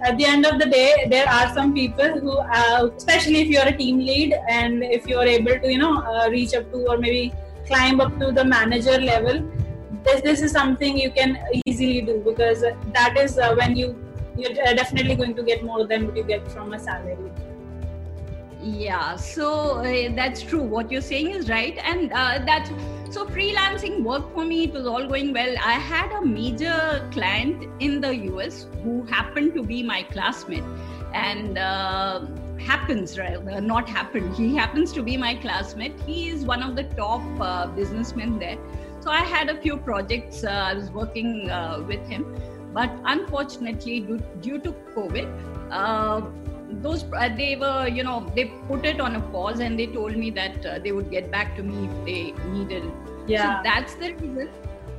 at 0.00 0.16
the 0.16 0.24
end 0.24 0.46
of 0.46 0.58
the 0.58 0.66
day 0.66 1.06
there 1.10 1.28
are 1.28 1.52
some 1.54 1.74
people 1.74 2.18
who 2.20 2.38
uh, 2.38 2.88
especially 2.96 3.42
if 3.42 3.48
you're 3.48 3.68
a 3.68 3.76
team 3.76 3.98
lead 3.98 4.34
and 4.48 4.82
if 4.82 5.06
you're 5.06 5.30
able 5.38 5.58
to 5.60 5.70
you 5.70 5.78
know 5.78 6.02
uh, 6.02 6.28
reach 6.30 6.54
up 6.54 6.70
to 6.72 6.86
or 6.88 6.96
maybe 6.96 7.32
climb 7.66 8.00
up 8.00 8.18
to 8.18 8.32
the 8.32 8.44
manager 8.44 8.98
level 8.98 9.44
this 10.04 10.20
this 10.22 10.42
is 10.42 10.52
something 10.52 10.98
you 10.98 11.10
can 11.10 11.38
easily 11.66 12.00
do 12.00 12.18
because 12.24 12.64
that 12.92 13.16
is 13.18 13.38
uh, 13.38 13.54
when 13.54 13.76
you 13.76 13.96
you're 14.36 14.54
definitely 14.54 15.14
going 15.14 15.34
to 15.34 15.42
get 15.42 15.62
more 15.62 15.86
than 15.86 16.06
what 16.06 16.16
you 16.16 16.24
get 16.24 16.50
from 16.50 16.72
a 16.72 16.78
salary. 16.78 17.30
Yeah 18.62 19.16
so 19.16 19.78
uh, 19.78 20.14
that's 20.14 20.42
true. 20.42 20.62
What 20.62 20.90
you're 20.90 21.00
saying 21.00 21.30
is 21.30 21.48
right. 21.48 21.78
And 21.84 22.12
uh, 22.12 22.40
that's 22.46 22.70
so 23.10 23.26
freelancing 23.26 24.02
worked 24.02 24.32
for 24.34 24.44
me. 24.44 24.64
It 24.64 24.72
was 24.72 24.86
all 24.86 25.06
going 25.06 25.32
well. 25.32 25.54
I 25.58 25.72
had 25.72 26.12
a 26.12 26.24
major 26.24 27.08
client 27.12 27.68
in 27.80 28.00
the 28.00 28.12
us 28.12 28.66
who 28.82 29.02
happened 29.04 29.54
to 29.54 29.62
be 29.62 29.82
my 29.82 30.02
classmate. 30.04 30.64
And 31.12 31.58
uh, 31.58 32.26
happens 32.58 33.18
right? 33.18 33.42
Not 33.62 33.88
happened. 33.88 34.34
He 34.36 34.54
happens 34.56 34.92
to 34.92 35.02
be 35.02 35.16
my 35.16 35.34
classmate. 35.34 35.98
He 36.06 36.28
is 36.30 36.44
one 36.44 36.62
of 36.62 36.76
the 36.76 36.84
top 36.84 37.22
uh, 37.40 37.66
businessmen 37.66 38.38
there 38.38 38.58
so 39.02 39.10
i 39.10 39.22
had 39.34 39.50
a 39.50 39.60
few 39.60 39.76
projects 39.76 40.44
uh, 40.44 40.50
i 40.70 40.74
was 40.74 40.90
working 40.90 41.50
uh, 41.50 41.82
with 41.86 42.08
him. 42.08 42.26
But 42.74 42.90
unfortunately 43.04 44.00
due, 44.00 44.18
due 44.40 44.58
to 44.66 44.70
covid 44.94 45.26
those 46.84 47.04
uh, 47.12 47.28
they 47.36 47.54
were 47.56 47.86
you 47.86 48.02
know 48.02 48.30
they 48.34 48.46
put 48.68 48.86
it 48.86 49.00
on 49.06 49.16
a 49.16 49.20
pause 49.32 49.60
and 49.60 49.78
they 49.78 49.86
told 49.86 50.16
me 50.16 50.30
that 50.30 50.64
uh, 50.64 50.78
they 50.78 50.92
would 50.92 51.10
get 51.10 51.30
back 51.30 51.54
to 51.56 51.62
me 51.62 51.84
if 51.88 52.04
they 52.06 52.48
needed 52.48 52.82
yeah 53.26 53.58
so 53.58 53.68
that's 53.68 53.94
the 53.96 54.14
reason 54.14 54.48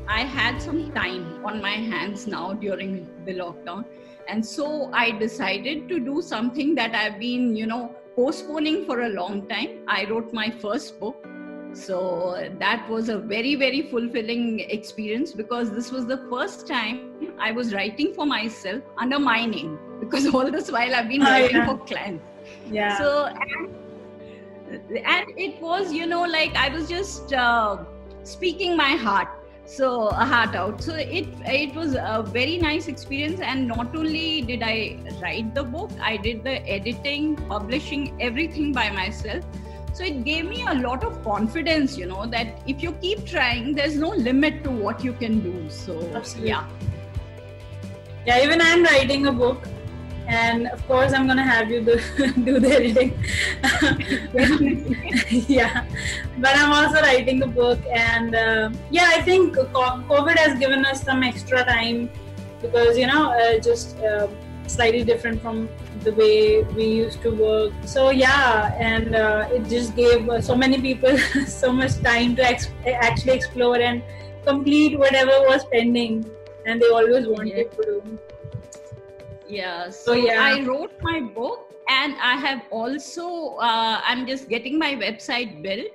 i 0.07 0.22
had 0.22 0.62
some 0.62 0.91
time 0.91 1.43
on 1.43 1.60
my 1.63 1.74
hands 1.93 2.27
now 2.27 2.53
during 2.53 3.07
the 3.25 3.33
lockdown. 3.33 3.86
And 4.27 4.45
so 4.45 4.91
i 4.93 5.10
decided 5.12 5.89
to 5.89 6.00
do 6.00 6.22
something 6.22 6.75
that 6.75 6.93
i've 6.95 7.19
been 7.19 7.55
you 7.55 7.65
know 7.65 7.95
postponing 8.15 8.86
for 8.86 9.01
a 9.01 9.10
long 9.10 9.48
time. 9.48 9.79
I 9.88 10.05
wrote 10.05 10.33
my 10.33 10.50
first 10.50 11.00
book 11.00 11.25
so 11.74 12.50
that 12.60 12.88
was 12.89 13.10
a 13.10 13.18
very 13.18 13.56
very 13.56 13.82
fulfilling 13.84 14.60
experience 14.60 15.34
because 15.34 15.72
this 15.72 15.92
was 15.92 16.06
the 16.06 16.18
first 16.30 16.68
time 16.68 17.34
i 17.39 17.51
was 17.51 17.74
writing 17.74 18.13
for 18.13 18.25
myself 18.25 18.82
under 18.98 19.20
my 19.20 19.46
name 19.46 19.80
because 20.00 20.27
all 20.34 20.51
this 20.51 20.72
while 20.72 20.96
i've 20.96 21.10
been 21.10 21.22
oh, 21.22 21.32
writing 21.32 21.58
yeah. 21.58 21.65
for 21.65 21.77
clients. 21.86 22.24
Yeah. 22.70 22.98
So 22.98 23.27
and, 23.27 23.70
and, 24.98 25.30
it 25.38 25.62
was 25.62 25.94
you 25.94 26.06
know 26.06 26.24
like 26.24 26.56
i 26.56 26.70
was 26.70 26.89
just 26.89 27.34
uh, 27.34 27.77
speaking 28.24 28.75
my 28.75 28.92
heart 28.92 29.30
so 29.65 30.08
a 30.10 30.25
heart 30.25 30.56
out. 30.56 30.84
So 30.84 30.94
it 30.94 31.25
it 31.46 31.74
was 31.74 31.96
a 31.96 32.24
very 32.27 32.58
nice 32.58 32.88
experience 32.88 33.39
and 33.39 33.68
not 33.68 33.96
only 33.96 34.42
did 34.42 34.62
i 34.62 35.00
write 35.22 35.56
the 35.56 35.63
book 35.63 35.89
i 36.01 36.18
did 36.18 36.44
the 36.44 36.56
editing 36.70 37.36
publishing 37.36 38.15
everything 38.20 38.74
by 38.74 38.89
myself 38.89 39.46
so 39.93 40.03
it 40.03 40.23
gave 40.25 40.45
me 40.45 40.65
a 40.67 40.73
lot 40.73 41.03
of 41.03 41.23
confidence 41.23 41.97
you 41.97 42.07
know 42.07 42.25
that 42.25 42.47
if 42.65 42.81
you 42.81 42.91
keep 42.93 43.25
trying 43.25 43.75
there's 43.75 43.95
no 43.95 44.09
limit 44.09 44.63
to 44.63 44.71
what 44.71 45.03
you 45.03 45.13
can 45.13 45.39
do. 45.39 45.69
So 45.69 46.00
Absolutely. 46.13 46.50
yeah. 46.50 46.67
Yeah 48.25 48.43
even 48.43 48.62
i'm 48.62 48.83
writing 48.83 49.27
a 49.27 49.31
book 49.31 49.67
and 50.27 50.67
of 50.67 50.85
course 50.88 51.13
i'm 51.13 51.27
gonna 51.27 51.43
have 51.43 51.69
you 51.69 51.81
do, 51.81 52.00
do 52.45 52.59
the 52.59 52.73
editing. 52.73 53.13
Yeah. 55.47 55.85
But 56.39 56.55
i'm 56.55 56.71
also 56.71 57.01
writing 57.01 57.43
a 57.43 57.47
book 57.47 57.79
and 57.91 58.35
uh, 58.35 58.71
yeah 58.89 59.09
i 59.13 59.21
think 59.21 59.55
covid 59.55 60.38
has 60.38 60.57
given 60.57 60.85
us 60.85 61.03
some 61.03 61.23
extra 61.23 61.63
time 61.65 62.09
because 62.62 62.97
you 62.97 63.05
know 63.05 63.31
uh, 63.31 63.59
just 63.59 63.97
uh, 64.00 64.27
slightly 64.67 65.03
different 65.03 65.41
from 65.41 65.69
the 66.03 66.13
way 66.13 66.63
we 66.75 66.86
used 66.86 67.22
to 67.22 67.31
work. 67.31 67.74
So 67.86 68.10
yeah, 68.10 68.75
and 68.79 69.15
uh, 69.15 69.48
it 69.51 69.67
just 69.69 69.95
gave 69.95 70.29
uh, 70.29 70.41
so 70.41 70.55
many 70.55 70.79
people 70.81 71.17
so 71.48 71.72
much 71.72 72.01
time 72.01 72.36
to 72.38 72.43
ex- 72.43 72.69
actually 72.86 73.33
explore 73.33 73.77
and 73.77 74.03
complete 74.45 74.98
whatever 75.00 75.31
was 75.48 75.65
pending, 75.65 76.25
and 76.65 76.81
they 76.81 76.89
always 76.89 77.27
wanted 77.27 77.57
yeah. 77.57 77.77
to 77.77 77.83
do. 77.83 78.19
Yeah. 79.48 79.89
So, 79.89 80.05
so, 80.05 80.13
yeah, 80.13 80.41
I 80.41 80.63
wrote 80.65 80.93
my 81.01 81.22
book, 81.22 81.74
and 81.89 82.15
I 82.22 82.36
have 82.36 82.63
also 82.72 83.55
uh, 83.57 84.01
I'm 84.05 84.27
just 84.27 84.50
getting 84.50 84.77
my 84.77 84.95
website 84.95 85.62
built. 85.62 85.91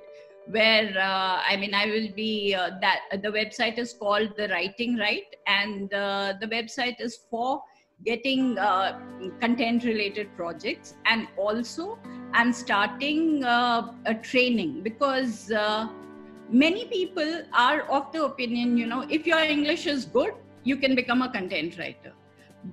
Where 0.47 0.89
uh, 0.97 1.41
I 1.45 1.57
mean, 1.57 1.75
I 1.75 1.85
will 1.85 2.09
be 2.15 2.55
uh, 2.55 2.71
that 2.81 3.21
the 3.21 3.29
website 3.29 3.77
is 3.77 3.93
called 3.93 4.35
the 4.35 4.47
Writing 4.47 4.97
Right, 4.97 5.35
and 5.45 5.93
uh, 5.93 6.33
the 6.41 6.47
website 6.47 6.99
is 6.99 7.19
for 7.29 7.61
getting 8.05 8.57
uh, 8.57 8.99
content 9.39 9.83
related 9.83 10.27
projects 10.35 10.95
and 11.05 11.27
also 11.37 11.99
i'm 12.33 12.53
starting 12.53 13.43
uh, 13.43 13.91
a 14.05 14.13
training 14.15 14.81
because 14.81 15.51
uh, 15.51 15.87
many 16.49 16.85
people 16.85 17.41
are 17.53 17.81
of 17.97 18.11
the 18.13 18.23
opinion 18.23 18.77
you 18.77 18.87
know 18.87 19.05
if 19.09 19.27
your 19.27 19.39
english 19.39 19.85
is 19.85 20.05
good 20.05 20.33
you 20.63 20.75
can 20.75 20.95
become 20.95 21.21
a 21.21 21.31
content 21.31 21.77
writer. 21.77 22.13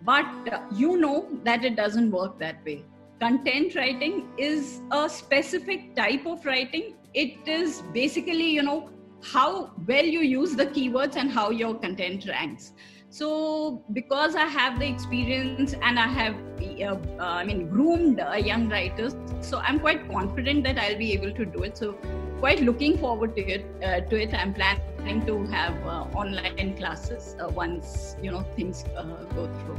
But 0.02 0.26
you 0.74 0.96
know 0.96 1.28
that 1.44 1.64
it 1.64 1.76
doesn't 1.76 2.10
work 2.10 2.38
that 2.40 2.64
way. 2.64 2.84
Content 3.20 3.74
writing 3.74 4.28
is 4.36 4.80
a 4.90 5.08
specific 5.08 5.94
type 5.94 6.26
of 6.26 6.44
writing. 6.44 6.94
It 7.14 7.48
is 7.48 7.82
basically 7.92 8.50
you 8.50 8.62
know 8.62 8.90
how 9.22 9.70
well 9.86 10.04
you 10.04 10.20
use 10.20 10.54
the 10.54 10.66
keywords 10.66 11.16
and 11.16 11.30
how 11.30 11.50
your 11.50 11.74
content 11.74 12.26
ranks 12.28 12.72
so 13.18 13.82
because 13.92 14.34
i 14.34 14.46
have 14.54 14.78
the 14.78 14.86
experience 14.86 15.74
and 15.82 15.98
i 15.98 16.06
have 16.06 16.34
uh, 16.62 16.96
uh, 17.18 17.24
i 17.40 17.44
mean 17.44 17.66
groomed 17.68 18.20
uh, 18.20 18.34
young 18.34 18.68
writers 18.68 19.14
so 19.40 19.58
i'm 19.58 19.78
quite 19.80 20.06
confident 20.10 20.64
that 20.64 20.78
i'll 20.78 20.98
be 20.98 21.12
able 21.12 21.32
to 21.32 21.44
do 21.44 21.62
it. 21.62 21.76
So 21.76 21.92
quite 22.40 22.60
looking 22.60 22.98
forward 22.98 23.34
to 23.36 23.42
it 23.42 23.64
uh, 23.82 24.00
to 24.00 24.20
it. 24.20 24.34
I'm 24.34 24.52
planning 24.52 25.24
to 25.26 25.44
have 25.46 25.74
uh, 25.86 26.20
online 26.22 26.76
classes 26.76 27.36
uh, 27.40 27.48
once 27.48 28.16
you 28.22 28.30
know 28.30 28.42
things 28.56 28.84
go 29.34 29.48
through. 29.60 29.78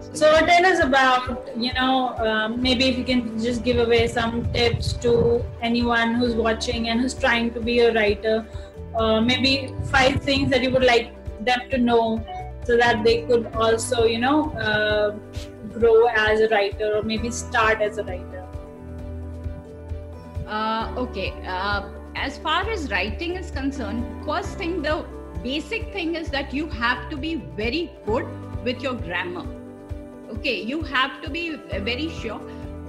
So, 0.00 0.14
so 0.14 0.46
tell 0.46 0.66
us 0.66 0.80
about 0.84 1.48
you 1.56 1.72
know 1.72 2.14
um, 2.18 2.60
maybe 2.60 2.84
if 2.88 2.98
you 2.98 3.04
can 3.04 3.38
just 3.38 3.64
give 3.64 3.78
away 3.78 4.06
some 4.08 4.52
tips 4.52 4.92
to 5.04 5.44
anyone 5.62 6.14
who's 6.14 6.34
watching 6.34 6.88
and 6.88 7.00
who's 7.00 7.14
trying 7.14 7.52
to 7.54 7.60
be 7.60 7.80
a 7.80 7.92
writer. 7.94 8.46
Maybe 9.32 9.74
five 9.90 10.22
things 10.22 10.50
that 10.50 10.62
you 10.62 10.70
would 10.70 10.84
like 10.84 11.12
them 11.44 11.68
to 11.70 11.78
know 11.78 12.24
so 12.64 12.76
that 12.76 13.04
they 13.04 13.22
could 13.22 13.46
also 13.54 14.04
you 14.04 14.18
know 14.18 14.50
uh, 14.52 15.10
grow 15.78 16.06
as 16.06 16.40
a 16.40 16.48
writer 16.48 16.96
or 16.96 17.02
maybe 17.02 17.30
start 17.30 17.80
as 17.80 17.98
a 17.98 18.04
writer. 18.04 18.46
Uh, 20.46 20.92
okay 20.96 21.32
uh, 21.46 21.88
as 22.14 22.38
far 22.38 22.68
as 22.70 22.90
writing 22.90 23.34
is 23.36 23.50
concerned 23.50 24.04
first 24.26 24.58
thing 24.58 24.82
the 24.82 25.04
basic 25.42 25.92
thing 25.92 26.14
is 26.14 26.28
that 26.30 26.52
you 26.54 26.66
have 26.68 27.08
to 27.10 27.16
be 27.16 27.34
very 27.56 27.90
good 28.06 28.26
with 28.64 28.82
your 28.82 28.94
grammar. 28.94 29.46
Okay 30.30 30.60
you 30.62 30.82
have 30.82 31.22
to 31.22 31.30
be 31.30 31.56
very 31.90 32.08
sure. 32.08 32.40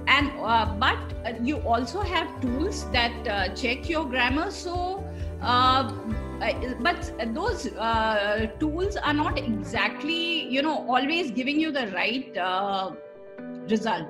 And 0.08 0.30
uh, 0.40 0.66
but 0.78 0.98
you 1.42 1.56
also 1.58 2.00
have 2.00 2.40
tools 2.40 2.88
that 2.92 3.28
uh, 3.28 3.48
check 3.54 3.88
your 3.88 4.04
grammar. 4.04 4.50
So 4.50 5.04
uh, 6.42 6.52
but 6.80 7.12
those 7.34 7.66
uh, 7.76 8.46
tools 8.60 8.96
are 8.96 9.14
not 9.14 9.38
exactly 9.38 10.44
you 10.44 10.62
know 10.62 10.86
always 10.88 11.30
giving 11.30 11.58
you 11.58 11.72
the 11.72 11.86
right 11.88 12.36
uh, 12.36 12.90
result. 13.68 14.06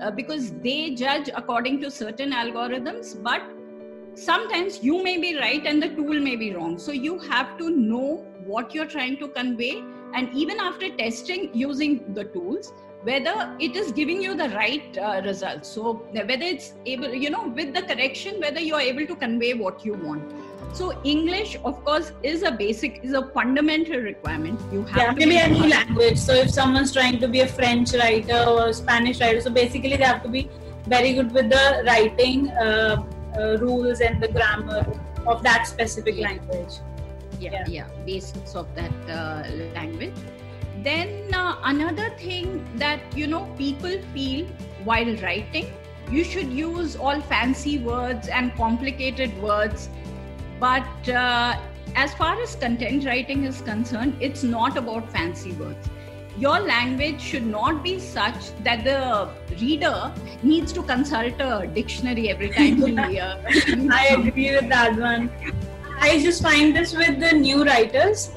Uh, 0.00 0.10
because 0.12 0.52
they 0.62 0.94
judge 0.94 1.28
according 1.34 1.80
to 1.80 1.90
certain 1.90 2.30
algorithms 2.32 3.20
but 3.20 3.42
sometimes 4.14 4.80
you 4.80 5.02
may 5.02 5.18
be 5.18 5.36
right 5.36 5.66
and 5.66 5.82
the 5.82 5.88
tool 5.88 6.20
may 6.20 6.36
be 6.36 6.54
wrong. 6.54 6.78
So 6.78 6.92
you 6.92 7.18
have 7.18 7.58
to 7.58 7.70
know 7.70 8.24
what 8.44 8.74
you're 8.74 8.86
trying 8.86 9.16
to 9.18 9.28
convey. 9.28 9.82
And 10.14 10.32
even 10.34 10.60
after 10.60 10.88
testing 10.96 11.50
using 11.52 12.14
the 12.14 12.24
tools 12.24 12.72
whether 13.02 13.56
it 13.60 13.76
is 13.76 13.92
giving 13.92 14.20
you 14.20 14.34
the 14.34 14.48
right 14.50 14.98
uh, 14.98 15.22
result. 15.24 15.64
So 15.64 15.94
whether 16.12 16.42
it's 16.42 16.74
able 16.86 17.12
you 17.14 17.30
know 17.30 17.48
with 17.48 17.74
the 17.74 17.82
correction 17.82 18.40
whether 18.40 18.60
you 18.60 18.74
are 18.74 18.80
able 18.80 19.06
to 19.06 19.16
convey 19.16 19.54
what 19.54 19.84
you 19.84 19.94
want 19.94 20.32
so 20.72 21.00
English, 21.04 21.56
of 21.64 21.84
course, 21.84 22.12
is 22.22 22.42
a 22.42 22.52
basic, 22.52 23.00
is 23.02 23.12
a 23.12 23.26
fundamental 23.28 24.00
requirement. 24.00 24.60
You 24.72 24.84
have 24.84 24.96
yeah, 24.96 25.12
maybe 25.12 25.36
any 25.36 25.68
language. 25.68 26.18
So 26.18 26.34
if 26.34 26.50
someone's 26.50 26.92
trying 26.92 27.18
to 27.20 27.28
be 27.28 27.40
a 27.40 27.46
French 27.46 27.94
writer 27.94 28.44
or 28.48 28.72
Spanish 28.72 29.20
writer, 29.20 29.40
so 29.40 29.50
basically 29.50 29.96
they 29.96 30.04
have 30.04 30.22
to 30.22 30.28
be 30.28 30.50
very 30.86 31.14
good 31.14 31.32
with 31.32 31.50
the 31.50 31.82
writing 31.86 32.50
uh, 32.50 33.04
uh, 33.36 33.58
rules 33.58 34.00
and 34.00 34.22
the 34.22 34.28
grammar 34.28 34.86
of 35.26 35.42
that 35.42 35.66
specific 35.66 36.16
yeah. 36.16 36.28
language. 36.28 36.74
Yeah, 37.40 37.52
yeah, 37.52 37.64
yeah, 37.68 37.86
basics 38.04 38.54
of 38.54 38.66
that 38.74 38.92
uh, 39.08 39.48
language. 39.74 40.14
Then 40.82 41.32
uh, 41.34 41.56
another 41.64 42.10
thing 42.10 42.66
that 42.76 43.00
you 43.16 43.26
know 43.26 43.46
people 43.56 44.00
feel 44.14 44.46
while 44.84 45.14
writing, 45.16 45.72
you 46.10 46.24
should 46.24 46.50
use 46.50 46.96
all 46.96 47.20
fancy 47.20 47.78
words 47.78 48.28
and 48.28 48.54
complicated 48.54 49.36
words 49.42 49.88
but 50.58 51.08
uh, 51.08 51.58
as 51.94 52.14
far 52.14 52.40
as 52.40 52.54
content 52.54 53.04
writing 53.04 53.44
is 53.44 53.60
concerned, 53.60 54.16
it's 54.20 54.42
not 54.42 54.76
about 54.76 55.10
fancy 55.10 55.52
words. 55.52 55.88
Your 56.38 56.60
language 56.60 57.20
should 57.20 57.46
not 57.46 57.82
be 57.82 57.98
such 57.98 58.54
that 58.62 58.84
the 58.84 59.28
reader 59.60 60.12
needs 60.42 60.72
to 60.72 60.82
consult 60.82 61.40
a 61.40 61.68
dictionary 61.74 62.28
every 62.30 62.50
time 62.50 62.76
he. 63.10 63.20
I 63.20 64.06
agree 64.16 64.52
with 64.52 64.68
that 64.68 64.96
one. 64.96 65.30
I 66.00 66.20
just 66.22 66.42
find 66.42 66.76
this 66.76 66.94
with 66.94 67.18
the 67.18 67.32
new 67.32 67.64
writers 67.64 68.30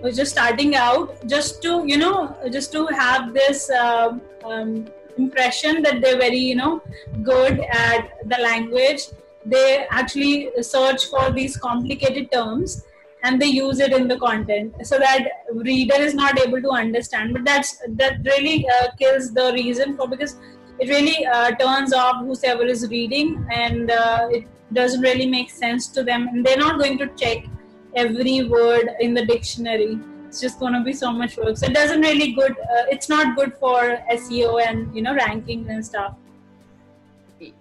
who 0.00 0.06
are 0.06 0.12
just 0.12 0.32
starting 0.32 0.74
out, 0.74 1.26
just 1.26 1.60
to 1.62 1.84
you 1.86 1.98
know, 1.98 2.34
just 2.50 2.72
to 2.72 2.86
have 2.86 3.34
this 3.34 3.68
uh, 3.68 4.16
um, 4.44 4.86
impression 5.18 5.82
that 5.82 6.00
they're 6.00 6.18
very 6.18 6.38
you 6.38 6.54
know 6.54 6.80
good 7.22 7.60
at 7.60 8.08
the 8.24 8.38
language 8.38 9.08
they 9.44 9.86
actually 9.90 10.50
search 10.62 11.06
for 11.06 11.30
these 11.30 11.56
complicated 11.56 12.30
terms 12.32 12.84
and 13.24 13.40
they 13.40 13.46
use 13.46 13.80
it 13.80 13.92
in 13.92 14.06
the 14.06 14.18
content 14.18 14.74
so 14.86 14.98
that 14.98 15.26
reader 15.52 15.96
is 15.96 16.14
not 16.14 16.38
able 16.38 16.60
to 16.60 16.70
understand. 16.70 17.32
But 17.32 17.44
that's 17.44 17.78
that 17.88 18.18
really 18.24 18.66
uh, 18.68 18.88
kills 18.98 19.32
the 19.32 19.52
reason 19.54 19.96
for 19.96 20.06
because 20.06 20.38
it 20.78 20.88
really 20.88 21.26
uh, 21.26 21.52
turns 21.52 21.94
off 21.94 22.24
whoever 22.24 22.64
is 22.64 22.88
reading 22.88 23.46
and 23.50 23.90
uh, 23.90 24.28
it 24.30 24.46
doesn't 24.72 25.00
really 25.00 25.26
make 25.26 25.50
sense 25.50 25.86
to 25.88 26.02
them. 26.02 26.28
And 26.28 26.44
they're 26.44 26.58
not 26.58 26.78
going 26.78 26.98
to 26.98 27.06
check 27.16 27.46
every 27.94 28.44
word 28.44 28.90
in 29.00 29.14
the 29.14 29.24
dictionary. 29.24 29.98
It's 30.26 30.40
just 30.40 30.58
going 30.58 30.74
to 30.74 30.80
be 30.80 30.92
so 30.92 31.10
much 31.12 31.36
work. 31.38 31.56
So 31.56 31.66
it 31.66 31.74
doesn't 31.74 32.00
really 32.00 32.32
good 32.32 32.52
uh, 32.52 32.84
it's 32.90 33.08
not 33.08 33.36
good 33.36 33.54
for 33.56 33.98
seo 34.12 34.66
and 34.66 34.94
you 34.94 35.00
know 35.00 35.14
rankings 35.14 35.70
and 35.70 35.84
stuff. 35.84 36.14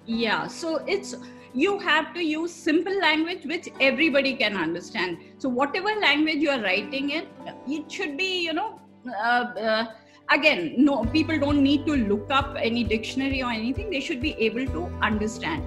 Yeah 0.05 0.47
so 0.47 0.83
it's 0.87 1.15
you 1.53 1.77
have 1.79 2.13
to 2.13 2.23
use 2.23 2.51
simple 2.53 2.97
language 2.99 3.45
which 3.45 3.69
everybody 3.79 4.35
can 4.35 4.57
understand. 4.57 5.17
So 5.37 5.49
whatever 5.49 5.89
language 6.01 6.37
you 6.37 6.49
are 6.49 6.61
writing 6.61 7.11
in 7.11 7.27
it 7.67 7.91
should 7.91 8.17
be 8.17 8.43
you 8.43 8.53
know 8.53 8.79
uh, 9.07 9.45
uh, 9.67 9.85
again 10.31 10.73
no 10.77 11.03
people 11.05 11.37
don't 11.39 11.61
need 11.61 11.85
to 11.85 11.95
look 11.95 12.31
up 12.31 12.55
any 12.59 12.83
dictionary 12.83 13.43
or 13.43 13.51
anything. 13.51 13.89
They 13.89 13.99
should 13.99 14.21
be 14.21 14.33
able 14.33 14.65
to 14.65 14.85
understand. 15.01 15.63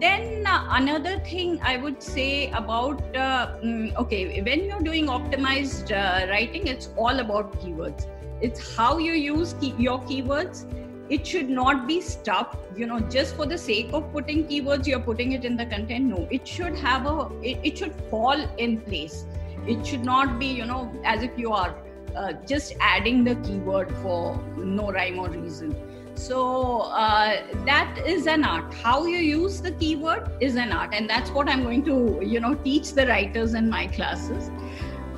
Then 0.00 0.46
uh, 0.46 0.66
another 0.70 1.18
thing 1.20 1.60
i 1.62 1.76
would 1.76 2.02
say 2.02 2.50
about 2.52 3.00
uh, 3.14 3.58
mm, 3.62 3.94
okay 3.96 4.40
when 4.40 4.64
you're 4.64 4.80
doing 4.80 5.08
optimized 5.08 5.92
uh, 5.92 6.26
writing 6.30 6.66
it's 6.66 6.88
all 6.96 7.20
about 7.20 7.52
keywords. 7.60 8.06
It's 8.40 8.74
how 8.74 8.96
you 8.96 9.12
use 9.12 9.54
key- 9.60 9.74
your 9.78 10.00
keywords 10.00 10.64
it 11.10 11.26
should 11.26 11.50
not 11.50 11.86
be 11.86 12.00
stuff 12.00 12.56
you 12.76 12.86
know 12.86 13.00
just 13.14 13.36
for 13.36 13.46
the 13.52 13.58
sake 13.58 13.92
of 13.92 14.10
putting 14.12 14.46
keywords 14.46 14.86
you're 14.86 15.06
putting 15.10 15.32
it 15.32 15.44
in 15.44 15.56
the 15.56 15.66
content. 15.66 16.04
No 16.04 16.26
it 16.30 16.46
should 16.46 16.76
have 16.78 17.06
a 17.06 17.28
it, 17.42 17.58
it 17.64 17.78
should 17.78 17.94
fall 18.10 18.40
in 18.58 18.80
place. 18.80 19.24
It 19.66 19.84
should 19.84 20.04
not 20.04 20.38
be 20.38 20.46
you 20.46 20.66
know 20.66 20.90
as 21.04 21.22
if 21.22 21.38
you 21.38 21.52
are 21.52 21.74
uh, 22.16 22.32
just 22.46 22.74
adding 22.80 23.24
the 23.24 23.34
keyword 23.36 23.92
for 23.96 24.36
no 24.56 24.90
rhyme 24.90 25.18
or 25.18 25.28
reason. 25.28 25.74
So 26.14 26.80
uh, 26.80 27.42
that 27.66 28.02
is 28.06 28.26
an 28.26 28.44
art. 28.44 28.74
How 28.74 29.06
you 29.06 29.18
use 29.18 29.60
the 29.60 29.72
keyword 29.72 30.30
is 30.40 30.56
an 30.56 30.72
art 30.72 30.94
and 30.94 31.08
that's 31.08 31.30
what 31.30 31.48
i'm 31.48 31.62
going 31.62 31.84
to 31.84 32.20
you 32.22 32.40
know 32.40 32.54
teach 32.54 32.92
the 32.92 33.06
writers 33.06 33.54
in 33.54 33.68
my 33.68 33.86
classes. 33.88 34.50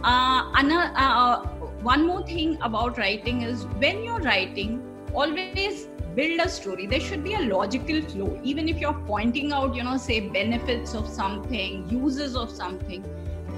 Uh, 0.05 0.53
uh, 0.55 1.43
one 1.91 2.07
more 2.07 2.25
thing 2.27 2.59
about 2.63 2.99
writing 2.99 3.43
is 3.43 3.65
when 3.85 4.03
you're 4.03 4.21
writing 4.21 4.92
always 5.14 5.87
build 6.14 6.40
a 6.40 6.49
story. 6.49 6.87
There 6.87 7.00
should 7.00 7.25
be 7.25 7.35
a 7.35 7.40
logical 7.40 8.02
flow. 8.02 8.38
Even 8.42 8.69
if 8.69 8.78
you're 8.78 9.00
pointing 9.07 9.52
out 9.52 9.75
you 9.75 9.83
know 9.83 9.97
say 9.97 10.21
benefits 10.21 10.95
of 10.95 11.09
something 11.09 11.88
uses 11.88 12.37
of 12.37 12.50
something 12.50 13.04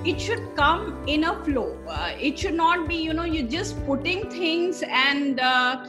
it 0.05 0.21
should 0.21 0.55
come 0.55 1.03
in 1.09 1.25
a 1.25 1.45
flow. 1.45 1.79
Uh, 1.89 2.13
it 2.19 2.39
should 2.39 2.55
not 2.55 2.89
be 2.89 2.97
you 2.97 3.15
know 3.15 3.25
you're 3.25 3.49
just 3.49 3.85
putting 3.87 4.29
things 4.31 4.83
and 4.87 5.41
uh, 5.41 5.87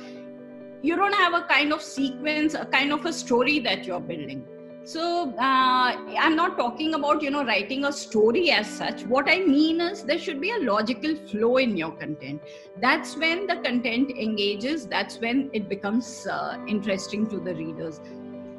you 0.82 0.96
don't 0.96 1.14
have 1.14 1.34
a 1.34 1.42
kind 1.48 1.74
of 1.74 1.82
sequence 1.82 2.54
a 2.54 2.66
kind 2.66 2.94
of 2.94 3.06
a 3.06 3.14
story 3.14 3.60
that 3.60 3.86
you're 3.86 4.00
building 4.00 4.46
so 4.86 5.34
uh, 5.40 5.98
i'm 6.24 6.36
not 6.36 6.58
talking 6.60 6.94
about 6.94 7.24
you 7.24 7.32
know 7.32 7.44
writing 7.44 7.86
a 7.86 7.92
story 7.92 8.52
as 8.52 8.68
such. 8.70 9.02
What 9.06 9.28
i 9.28 9.40
mean 9.40 9.82
is 9.82 10.04
there 10.04 10.20
should 10.20 10.40
be 10.40 10.52
a 10.52 10.60
logical 10.60 11.16
flow 11.32 11.58
in 11.58 11.76
your 11.76 11.92
content. 11.92 12.42
That's 12.80 13.18
when 13.18 13.48
the 13.48 13.56
content 13.56 14.12
engages. 14.12 14.86
That's 14.86 15.20
when 15.20 15.50
it 15.54 15.68
becomes 15.68 16.28
uh, 16.28 16.58
interesting 16.68 17.28
to 17.30 17.40
the 17.40 17.56
readers. 17.56 18.00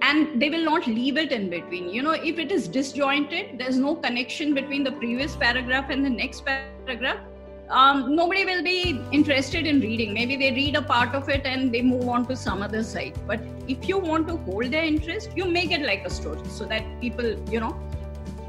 And 0.03 0.43
they 0.43 0.51
will 0.51 0.65
not 0.65 0.87
leave 0.89 1.17
it 1.17 1.31
in 1.31 1.49
between. 1.49 1.91
You 1.91 2.03
know 2.03 2.19
if 2.33 2.41
it 2.41 2.51
is 2.51 2.67
disjointed 2.67 3.59
there's 3.61 3.79
no 3.79 3.95
connection 3.95 4.53
between 4.53 4.83
the 4.83 4.93
previous 4.93 5.37
paragraph 5.37 5.91
and 5.91 6.05
the 6.05 6.11
next 6.11 6.45
paragraph 6.45 7.21
um, 7.69 8.15
nobody 8.15 8.45
will 8.45 8.63
be 8.63 9.01
interested 9.13 9.67
in 9.67 9.81
reading. 9.81 10.13
Maybe 10.15 10.37
they 10.37 10.53
read 10.53 10.77
a 10.77 10.83
part 10.83 11.15
of 11.15 11.29
it 11.29 11.45
and 11.45 11.73
they 11.73 11.83
move 11.83 12.09
on 12.09 12.27
to 12.27 12.37
some 12.37 12.63
other 12.63 12.83
site. 12.83 13.17
But 13.27 13.41
if 13.67 13.89
you 13.89 13.99
want 13.99 14.29
to 14.29 14.37
hold 14.37 14.71
their 14.71 14.85
interest, 14.85 15.31
you 15.37 15.47
make 15.47 15.73
it 15.73 15.83
like 15.83 16.05
a 16.07 16.11
story 16.11 16.49
so 16.49 16.65
that 16.67 16.85
people, 17.01 17.39
you 17.51 17.61
know, 17.61 17.77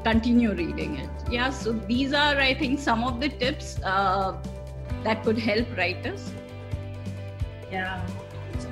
continue 0.04 0.52
reading 0.52 0.96
it. 0.96 1.10
Yeah, 1.30 1.50
so 1.50 1.72
these 1.72 2.12
are, 2.12 2.36
I 2.36 2.54
think, 2.54 2.78
some 2.78 3.02
of 3.04 3.20
the 3.20 3.28
tips 3.28 3.78
uh, 3.82 4.36
that 5.04 5.24
could 5.24 5.38
help 5.38 5.76
writers. 5.76 6.30
Yeah, 7.70 8.06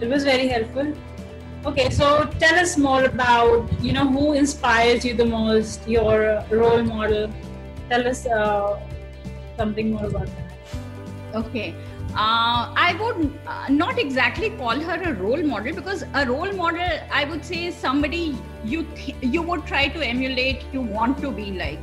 it 0.00 0.08
was 0.08 0.24
very 0.24 0.48
helpful. 0.48 0.94
Okay, 1.66 1.90
so 1.90 2.30
tell 2.38 2.54
us 2.54 2.78
more 2.78 3.04
about, 3.04 3.68
you 3.82 3.92
know, 3.92 4.06
who 4.06 4.34
inspires 4.34 5.04
you 5.04 5.14
the 5.14 5.24
most, 5.24 5.86
your 5.88 6.44
role 6.50 6.82
model. 6.84 7.28
Tell 7.90 8.06
us 8.06 8.24
uh, 8.26 8.80
something 9.56 9.92
more 9.92 10.06
about 10.06 10.26
that. 10.26 11.34
Okay. 11.34 11.74
Uh, 12.12 12.72
I 12.74 12.96
would 12.98 13.38
uh, 13.46 13.66
not 13.68 13.98
exactly 13.98 14.50
call 14.50 14.80
her 14.80 15.02
a 15.02 15.14
role 15.14 15.42
model 15.42 15.74
because 15.74 16.02
a 16.14 16.26
role 16.26 16.50
model, 16.52 17.00
I 17.12 17.24
would 17.24 17.44
say, 17.44 17.66
is 17.66 17.74
somebody 17.74 18.36
you 18.64 18.84
th- 18.94 19.16
you 19.20 19.42
would 19.42 19.66
try 19.66 19.88
to 19.88 20.06
emulate, 20.06 20.64
you 20.72 20.80
want 20.80 21.18
to 21.18 21.30
be 21.30 21.50
like. 21.52 21.78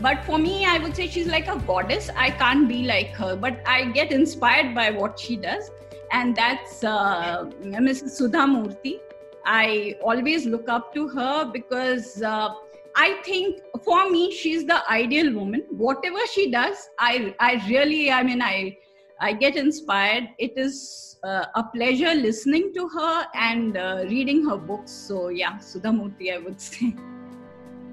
But 0.00 0.24
for 0.24 0.38
me, 0.38 0.64
I 0.64 0.78
would 0.78 0.96
say 0.96 1.06
she's 1.06 1.28
like 1.28 1.46
a 1.46 1.56
goddess. 1.60 2.10
I 2.16 2.30
can't 2.30 2.68
be 2.68 2.82
like 2.86 3.10
her, 3.10 3.36
but 3.36 3.60
I 3.64 3.84
get 3.84 4.10
inspired 4.10 4.74
by 4.74 4.90
what 4.90 5.20
she 5.20 5.36
does, 5.36 5.70
and 6.10 6.34
that's 6.34 6.82
uh, 6.82 7.44
Mrs. 7.62 8.10
Sudha 8.10 8.38
Murthy. 8.38 8.98
I 9.44 9.96
always 10.02 10.44
look 10.44 10.68
up 10.68 10.92
to 10.94 11.08
her 11.08 11.44
because 11.52 12.20
uh, 12.22 12.48
I 12.96 13.20
think 13.24 13.60
for 13.84 14.10
me, 14.10 14.30
she's 14.32 14.66
the 14.66 14.82
ideal 14.90 15.32
woman. 15.32 15.64
Whatever 15.70 16.18
she 16.32 16.50
does, 16.50 16.88
I 16.98 17.34
I 17.40 17.62
really, 17.68 18.10
I 18.10 18.22
mean, 18.22 18.42
I 18.42 18.76
I 19.20 19.32
get 19.32 19.56
inspired. 19.56 20.28
It 20.38 20.52
is 20.56 21.18
uh, 21.24 21.46
a 21.54 21.64
pleasure 21.74 22.14
listening 22.14 22.72
to 22.74 22.88
her 22.88 23.26
and 23.34 23.76
uh, 23.76 24.04
reading 24.08 24.44
her 24.48 24.56
books. 24.56 24.90
So 24.90 25.28
yeah, 25.28 25.58
Sudha 25.58 25.88
Murthy, 25.88 26.34
I 26.34 26.38
would 26.38 26.60
say. 26.60 26.94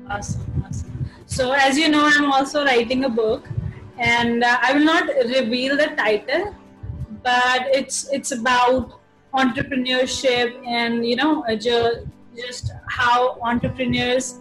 Awesome, 0.09 0.63
awesome. 0.65 1.05
So 1.27 1.51
as 1.51 1.77
you 1.77 1.87
know, 1.89 2.03
I'm 2.03 2.31
also 2.31 2.65
writing 2.65 3.05
a 3.05 3.09
book, 3.09 3.47
and 3.99 4.43
uh, 4.43 4.57
I 4.61 4.73
will 4.73 4.85
not 4.85 5.07
reveal 5.07 5.77
the 5.77 5.89
title, 5.95 6.55
but 7.23 7.67
it's 7.71 8.09
it's 8.11 8.31
about 8.31 8.99
entrepreneurship 9.33 10.59
and 10.65 11.05
you 11.05 11.15
know 11.15 11.45
just 11.57 11.99
just 12.35 12.71
how 12.87 13.37
entrepreneurs 13.41 14.39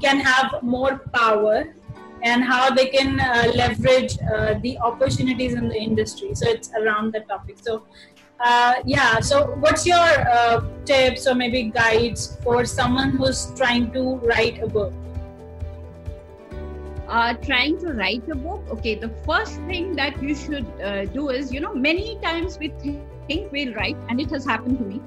can 0.00 0.20
have 0.20 0.62
more 0.62 0.98
power 1.12 1.74
and 2.22 2.42
how 2.42 2.70
they 2.70 2.86
can 2.86 3.20
uh, 3.20 3.52
leverage 3.54 4.18
uh, 4.34 4.54
the 4.62 4.78
opportunities 4.78 5.54
in 5.54 5.68
the 5.68 5.76
industry. 5.76 6.34
So 6.34 6.48
it's 6.48 6.70
around 6.72 7.12
the 7.12 7.20
topic. 7.20 7.56
So 7.60 7.84
uh, 8.40 8.74
yeah, 8.84 9.20
so 9.20 9.54
what's 9.60 9.86
your 9.86 9.96
uh, 9.96 10.64
tips 10.84 11.26
or 11.26 11.34
maybe 11.34 11.64
guides 11.64 12.36
for 12.42 12.64
someone 12.64 13.10
who's 13.10 13.52
trying 13.56 13.92
to 13.92 14.16
write 14.16 14.62
a 14.62 14.66
book? 14.66 14.92
Uh, 17.08 17.34
trying 17.34 17.78
to 17.78 17.92
write 17.92 18.26
a 18.30 18.34
book 18.34 18.64
okay 18.70 18.94
the 18.94 19.10
first 19.26 19.60
thing 19.66 19.94
that 19.94 20.20
you 20.22 20.34
should 20.34 20.66
uh, 20.82 21.04
do 21.04 21.28
is 21.28 21.52
you 21.52 21.60
know 21.60 21.72
many 21.74 22.18
times 22.20 22.58
we 22.58 22.68
think 23.28 23.52
we'll 23.52 23.74
write 23.74 23.96
and 24.08 24.18
it 24.22 24.30
has 24.30 24.46
happened 24.46 24.78
to 24.78 24.84
me 24.84 25.00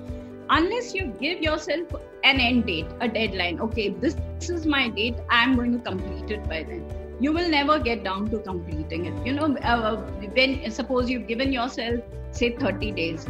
unless 0.50 0.94
you 0.94 1.08
give 1.20 1.42
yourself 1.42 1.88
an 2.24 2.40
end 2.40 2.66
date, 2.66 2.88
a 3.02 3.08
deadline, 3.08 3.60
okay, 3.62 3.90
this, 3.90 4.16
this 4.40 4.50
is 4.50 4.66
my 4.66 4.90
date, 4.90 5.16
I'm 5.30 5.56
going 5.56 5.72
to 5.74 5.80
complete 5.80 6.30
it 6.32 6.44
by 6.48 6.64
then. 6.64 6.86
You 7.20 7.34
will 7.34 7.50
never 7.50 7.80
get 7.80 8.04
down 8.04 8.30
to 8.30 8.40
completing 8.40 9.06
it. 9.06 9.26
You 9.26 9.34
know, 9.34 9.56
uh, 9.58 9.98
when 10.36 10.70
suppose 10.70 11.10
you've 11.10 11.28
given 11.28 11.52
yourself, 11.52 12.02
say, 12.32 12.56
30 12.56 12.92
days, 12.92 13.26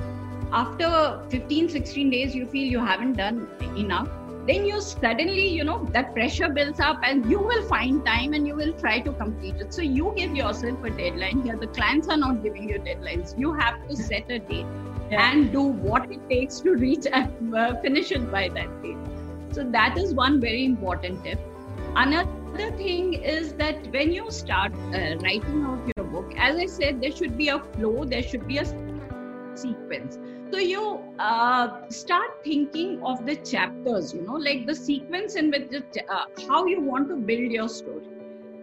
after 0.52 1.22
15, 1.30 1.70
16 1.70 2.10
days, 2.10 2.36
you 2.36 2.46
feel 2.48 2.68
you 2.70 2.80
haven't 2.80 3.14
done 3.14 3.48
enough 3.78 4.10
then 4.48 4.66
you 4.66 4.80
suddenly 4.80 5.46
you 5.46 5.64
know 5.70 5.78
that 5.94 6.14
pressure 6.14 6.48
builds 6.48 6.80
up 6.80 7.02
and 7.04 7.30
you 7.30 7.38
will 7.38 7.64
find 7.68 8.06
time 8.06 8.34
and 8.34 8.48
you 8.48 8.56
will 8.56 8.72
try 8.74 9.00
to 9.00 9.12
complete 9.12 9.56
it. 9.56 9.74
So 9.74 9.82
you 9.82 10.14
give 10.16 10.36
yourself 10.36 10.84
a 10.86 10.90
deadline. 10.90 11.42
Here 11.44 11.58
the 11.58 11.68
clients 11.68 12.08
are 12.08 12.16
not 12.16 12.42
giving 12.44 12.70
you 12.70 12.80
deadlines. 12.80 13.38
You 13.38 13.54
have 13.54 13.86
to 13.90 13.96
set 13.96 14.32
a 14.32 14.40
date 14.40 14.66
yeah. 15.12 15.32
and 15.32 15.52
do 15.52 15.62
what 15.62 16.12
it 16.12 16.20
takes 16.30 16.60
to 16.62 16.76
reach 16.76 17.06
and 17.12 17.56
uh, 17.56 17.76
finish 17.82 18.12
it 18.12 18.32
by 18.32 18.50
that 18.50 18.82
date. 18.82 18.98
So 19.52 19.64
that 19.64 19.98
is 19.98 20.14
one 20.14 20.40
very 20.40 20.66
important 20.66 21.24
tip. 21.24 21.40
Another 21.96 22.72
thing 22.78 23.14
is 23.14 23.54
that 23.54 23.92
when 23.92 24.12
you 24.12 24.30
start 24.30 24.74
uh, 24.94 25.16
writing 25.24 25.64
out 25.64 25.90
your 25.96 26.06
book, 26.06 26.34
as 26.38 26.58
I 26.58 26.66
said, 26.66 27.02
there 27.02 27.12
should 27.12 27.38
be 27.38 27.50
a 27.50 27.60
flow, 27.60 28.04
there 28.06 28.22
should 28.24 28.48
be 28.48 28.58
a 28.58 28.66
sequence. 29.56 30.20
So 30.52 30.60
you 30.60 31.00
uh, 31.20 31.90
start 31.90 32.44
thinking 32.44 33.02
of 33.04 33.26
the 33.26 33.36
chapters, 33.38 34.14
you 34.14 34.22
know, 34.22 34.36
like 34.36 34.66
the 34.66 34.76
sequence 34.76 35.36
in 35.36 35.50
which 35.50 35.72
uh, 36.10 36.26
how 36.48 36.66
you 36.66 36.82
want 36.82 37.10
to 37.10 37.16
build 37.18 37.52
your 37.52 37.68
story 37.68 38.17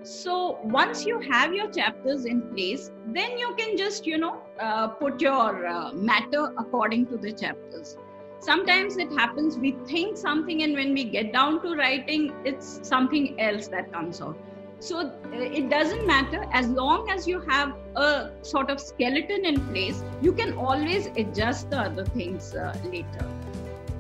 so 0.04 0.58
once 0.64 1.06
you 1.06 1.18
have 1.18 1.54
your 1.54 1.70
chapters 1.70 2.26
in 2.26 2.42
place 2.52 2.90
then 3.06 3.38
you 3.38 3.54
can 3.58 3.74
just 3.74 4.06
you 4.06 4.18
know 4.18 4.42
uh, 4.60 4.86
put 4.88 5.18
your 5.18 5.66
uh, 5.66 5.92
matter 5.94 6.52
according 6.58 7.06
to 7.06 7.16
the 7.16 7.32
chapters. 7.32 7.96
Sometimes 8.38 8.98
it 8.98 9.10
happens 9.12 9.56
we 9.56 9.72
think 9.86 10.18
something 10.18 10.62
and 10.62 10.74
when 10.74 10.92
we 10.92 11.04
get 11.04 11.32
down 11.32 11.62
to 11.62 11.74
writing 11.74 12.34
it's 12.44 12.86
something 12.86 13.40
else 13.40 13.68
that 13.68 13.90
comes 13.92 14.20
out. 14.20 14.36
So 14.78 14.98
uh, 14.98 15.12
it 15.32 15.70
doesn't 15.70 16.06
matter. 16.06 16.44
As 16.52 16.68
long 16.68 17.08
as 17.08 17.26
you 17.26 17.40
have 17.48 17.74
a 17.96 18.32
sort 18.42 18.68
of 18.68 18.78
skeleton 18.78 19.46
in 19.46 19.58
place 19.68 20.04
you 20.20 20.34
can 20.34 20.52
always 20.58 21.06
adjust 21.16 21.70
the 21.70 21.78
other 21.78 22.04
things 22.04 22.54
uh, 22.54 22.76
later. 22.84 23.26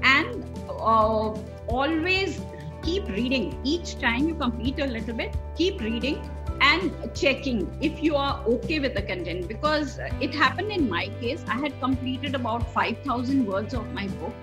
And 0.02 0.44
uh, 0.68 1.34
always 1.66 2.42
keep 2.84 3.08
reading. 3.08 3.58
Each 3.64 3.98
time 3.98 4.28
you 4.28 4.34
complete 4.34 4.78
a 4.78 4.86
little 4.86 5.14
bit 5.14 5.34
keep 5.56 5.80
reading 5.80 6.30
and 6.60 6.92
checking 7.14 7.76
if 7.80 8.02
you 8.02 8.16
are 8.16 8.42
okay 8.46 8.78
with 8.78 8.94
the 8.94 9.02
content. 9.02 9.48
Because 9.48 9.98
it 10.20 10.34
happened 10.34 10.72
in 10.72 10.88
my 10.88 11.08
case 11.20 11.44
i 11.48 11.54
had 11.54 11.78
completed 11.80 12.34
about 12.34 12.66
5000 12.72 13.46
words 13.46 13.74
of 13.74 13.86
my 13.92 14.06
book 14.08 14.34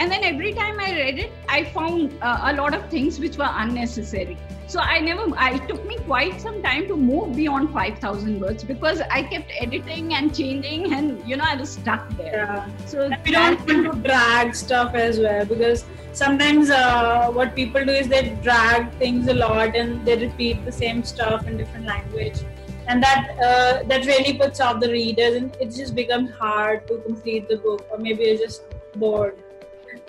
and 0.00 0.10
then 0.10 0.24
every 0.24 0.52
time 0.58 0.80
i 0.80 0.92
read 0.98 1.18
it 1.24 1.32
i 1.56 1.62
found 1.72 2.14
uh, 2.22 2.50
a 2.50 2.52
lot 2.60 2.74
of 2.76 2.88
things 2.94 3.20
which 3.20 3.36
were 3.36 3.52
unnecessary. 3.64 4.38
So 4.72 4.78
i 4.80 4.98
never 5.04 5.24
i 5.44 5.58
took 5.68 5.80
me 5.86 5.96
quite 6.08 6.40
some 6.40 6.58
time 6.66 6.84
to 6.90 6.96
move 6.96 7.34
beyond 7.36 7.72
5000 7.72 8.40
words 8.42 8.64
because 8.68 9.00
i 9.16 9.22
kept 9.32 9.52
editing 9.64 10.14
and 10.18 10.34
changing 10.40 10.92
and 10.98 11.28
you 11.30 11.38
know 11.40 11.48
i 11.54 11.56
was 11.62 11.72
stuck 11.78 12.08
there. 12.20 12.44
Yeah. 12.44 12.86
so 12.92 13.08
we 13.24 13.32
don't 13.32 13.66
want 13.72 13.88
to 13.88 14.08
drag 14.08 14.54
stuff 14.60 14.94
as 14.94 15.18
well 15.18 15.44
because 15.44 15.84
sometimes 16.12 16.70
uh, 16.70 17.26
what 17.40 17.54
people 17.56 17.84
do 17.84 17.98
is 18.04 18.08
they 18.14 18.22
drag 18.48 18.88
things 19.02 19.28
a 19.34 19.34
lot 19.34 19.76
and 19.82 20.06
they 20.06 20.16
repeat 20.24 20.64
the 20.64 20.76
same 20.78 21.04
stuff 21.04 21.46
in 21.48 21.56
different 21.56 21.86
language. 21.86 22.40
And 22.86 23.02
that 23.02 23.36
uh, 23.48 23.82
that 23.90 24.06
really 24.06 24.32
puts 24.38 24.60
off 24.60 24.80
the 24.80 24.90
readers 24.90 25.36
and 25.36 25.56
it 25.60 25.76
just 25.82 25.94
becomes 25.94 26.30
hard 26.30 26.88
to 26.88 26.98
complete 27.04 27.48
the 27.48 27.58
book 27.68 27.86
or 27.90 27.98
maybe 27.98 28.24
you're 28.24 28.42
just 28.48 28.62
bored 28.96 29.36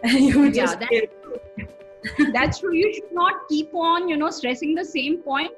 you 0.28 0.52
just 0.52 0.80
yeah, 0.82 1.02
that's, 1.02 2.16
true. 2.18 2.32
that's 2.34 2.60
true 2.60 2.74
you 2.74 2.94
should 2.94 3.12
not 3.12 3.48
keep 3.50 3.74
on 3.74 4.10
you 4.10 4.18
know 4.18 4.30
stressing 4.30 4.74
the 4.76 4.86
same 4.86 5.18
point 5.20 5.52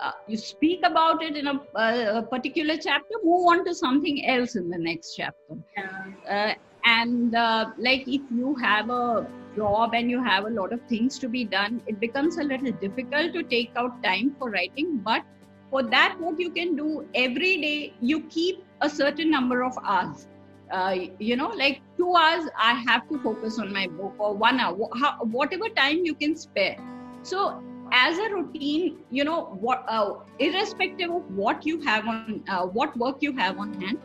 uh, 0.00 0.10
you 0.26 0.36
speak 0.36 0.80
about 0.84 1.22
it 1.22 1.36
in 1.36 1.46
a, 1.46 1.54
uh, 1.76 2.18
a, 2.18 2.22
particular 2.22 2.76
chapter 2.76 3.14
move 3.22 3.46
on 3.46 3.64
to 3.64 3.74
something 3.74 4.26
else 4.26 4.56
in 4.56 4.68
the 4.68 4.78
next 4.78 5.14
chapter 5.14 5.56
yeah. 5.76 5.90
Uh, 6.28 6.54
and 6.84 7.34
uh, 7.34 7.70
like 7.78 8.06
if 8.06 8.20
you 8.30 8.54
have 8.56 8.90
a 8.90 9.26
job 9.56 9.94
and 9.94 10.10
you 10.10 10.22
have 10.22 10.44
a 10.44 10.50
lot 10.50 10.72
of 10.72 10.80
things 10.88 11.18
to 11.18 11.28
be 11.28 11.44
done, 11.44 11.82
it 11.86 11.98
becomes 12.00 12.38
a 12.38 12.42
little 12.42 12.72
difficult 12.72 13.32
to 13.32 13.42
take 13.42 13.70
out 13.76 14.02
time 14.02 14.34
for 14.38 14.50
writing. 14.50 14.98
But 14.98 15.22
for 15.70 15.82
that, 15.82 16.16
what 16.18 16.38
you 16.38 16.50
can 16.50 16.76
do 16.76 17.06
every 17.14 17.60
day, 17.60 17.94
you 18.00 18.22
keep 18.24 18.64
a 18.80 18.90
certain 18.90 19.30
number 19.30 19.62
of 19.62 19.78
hours. 19.82 20.26
Uh, 20.74 20.94
you 21.20 21.36
know, 21.36 21.48
like 21.58 21.80
two 21.98 22.14
hours, 22.20 22.48
I 22.58 22.72
have 22.86 23.08
to 23.10 23.18
focus 23.24 23.58
on 23.64 23.72
my 23.72 23.86
book, 23.98 24.14
or 24.18 24.34
one 24.34 24.60
hour, 24.60 24.88
how, 25.00 25.12
whatever 25.36 25.68
time 25.76 26.00
you 26.08 26.14
can 26.22 26.34
spare. 26.36 26.76
So, 27.22 27.62
as 27.92 28.18
a 28.18 28.28
routine, 28.34 28.98
you 29.10 29.24
know, 29.24 29.40
what, 29.66 29.84
uh, 29.88 30.14
irrespective 30.38 31.10
of 31.18 31.30
what 31.42 31.66
you 31.66 31.80
have 31.82 32.08
on, 32.14 32.42
uh, 32.48 32.64
what 32.78 32.96
work 33.04 33.22
you 33.28 33.32
have 33.42 33.58
on 33.66 33.74
hand, 33.80 33.98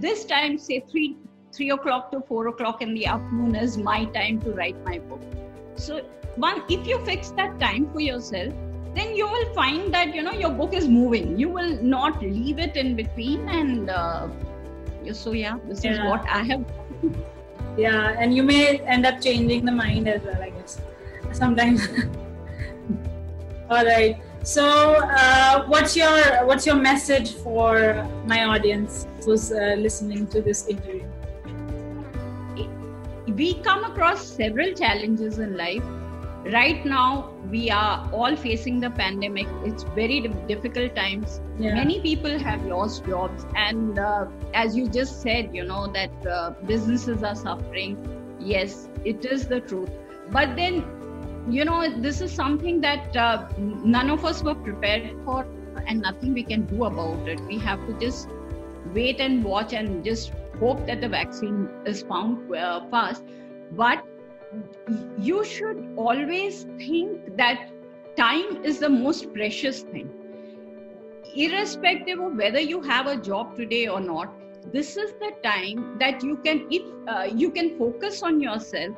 this 0.00 0.24
time, 0.24 0.58
say 0.58 0.80
three 0.90 1.16
three 1.52 1.70
o'clock 1.70 2.10
to 2.12 2.20
four 2.32 2.48
o'clock 2.48 2.82
in 2.82 2.94
the 2.94 3.06
afternoon 3.06 3.54
is 3.54 3.78
my 3.78 4.04
time 4.16 4.40
to 4.42 4.50
write 4.52 4.76
my 4.84 4.98
book. 4.98 5.22
So, 5.76 6.00
one, 6.36 6.62
if 6.68 6.86
you 6.86 6.98
fix 7.04 7.30
that 7.42 7.58
time 7.60 7.88
for 7.92 8.00
yourself, 8.00 8.52
then 8.94 9.14
you 9.14 9.26
will 9.26 9.54
find 9.54 9.94
that 9.94 10.14
you 10.14 10.22
know 10.22 10.32
your 10.32 10.50
book 10.50 10.74
is 10.74 10.88
moving. 10.88 11.38
You 11.38 11.48
will 11.48 11.82
not 11.82 12.22
leave 12.22 12.58
it 12.58 12.76
in 12.76 12.96
between, 12.96 13.48
and 13.48 13.90
uh, 13.90 14.28
so 15.12 15.32
yeah, 15.32 15.58
this 15.66 15.84
yeah. 15.84 15.92
is 15.92 15.98
what 16.00 16.26
I 16.28 16.42
have. 16.42 16.64
yeah, 17.76 18.16
and 18.18 18.34
you 18.34 18.42
may 18.42 18.78
end 18.80 19.06
up 19.06 19.20
changing 19.20 19.64
the 19.64 19.72
mind 19.72 20.08
as 20.08 20.22
well. 20.22 20.42
I 20.42 20.50
guess 20.50 20.80
sometimes. 21.32 21.86
All 23.70 23.84
right. 23.84 24.20
So, 24.42 24.64
uh, 24.64 25.66
what's 25.66 25.94
your 25.94 26.46
what's 26.46 26.66
your 26.66 26.76
message 26.76 27.34
for 27.34 28.08
my 28.26 28.44
audience 28.44 29.06
who's 29.24 29.52
uh, 29.52 29.76
listening 29.78 30.26
to 30.28 30.40
this 30.40 30.66
interview? 30.66 31.04
we 33.36 33.54
come 33.62 33.84
across 33.84 34.26
several 34.26 34.72
challenges 34.72 35.38
in 35.38 35.56
life. 35.56 35.84
Right 36.44 36.86
now, 36.86 37.34
we 37.50 37.70
are 37.70 38.08
all 38.12 38.34
facing 38.34 38.80
the 38.80 38.88
pandemic. 38.90 39.46
It's 39.62 39.82
very 39.82 40.20
difficult 40.48 40.96
times. 40.96 41.40
Yeah. 41.58 41.74
Many 41.74 42.00
people 42.00 42.38
have 42.38 42.64
lost 42.64 43.04
jobs, 43.04 43.44
and 43.54 43.98
uh, 43.98 44.26
as 44.54 44.74
you 44.74 44.88
just 44.88 45.20
said, 45.20 45.54
you 45.54 45.64
know 45.64 45.86
that 45.92 46.26
uh, 46.26 46.50
businesses 46.64 47.22
are 47.22 47.34
suffering. 47.34 47.98
Yes, 48.40 48.88
it 49.04 49.26
is 49.26 49.48
the 49.48 49.60
truth. 49.60 49.90
But 50.30 50.56
then, 50.56 50.82
you 51.50 51.66
know, 51.66 52.00
this 52.00 52.22
is 52.22 52.32
something 52.32 52.80
that 52.80 53.14
uh, 53.14 53.46
none 53.58 54.08
of 54.08 54.24
us 54.24 54.42
were 54.42 54.54
prepared 54.54 55.14
for, 55.26 55.46
and 55.86 56.00
nothing 56.00 56.32
we 56.32 56.42
can 56.42 56.64
do 56.64 56.84
about 56.84 57.28
it. 57.28 57.38
We 57.42 57.58
have 57.58 57.86
to 57.86 57.98
just 57.98 58.28
wait 58.94 59.20
and 59.20 59.44
watch 59.44 59.74
and 59.74 60.02
just 60.02 60.32
hope 60.58 60.86
that 60.86 61.02
the 61.02 61.08
vaccine 61.08 61.68
is 61.84 62.02
found 62.02 62.54
uh, 62.54 62.88
fast. 62.90 63.24
But 63.72 64.04
you 65.18 65.44
should 65.44 65.94
always 65.96 66.64
think 66.78 67.36
that 67.36 67.70
time 68.16 68.64
is 68.64 68.78
the 68.78 68.88
most 68.88 69.32
precious 69.32 69.82
thing. 69.82 70.10
Irrespective 71.36 72.18
of 72.18 72.36
whether 72.36 72.60
you 72.60 72.80
have 72.82 73.06
a 73.06 73.16
job 73.16 73.56
today 73.56 73.86
or 73.86 74.00
not, 74.00 74.34
this 74.72 74.96
is 74.96 75.12
the 75.20 75.32
time 75.42 75.96
that 76.00 76.22
you 76.22 76.36
can, 76.38 76.66
if 76.70 76.82
uh, 77.08 77.28
you 77.34 77.50
can 77.50 77.78
focus 77.78 78.22
on 78.22 78.40
yourself, 78.40 78.94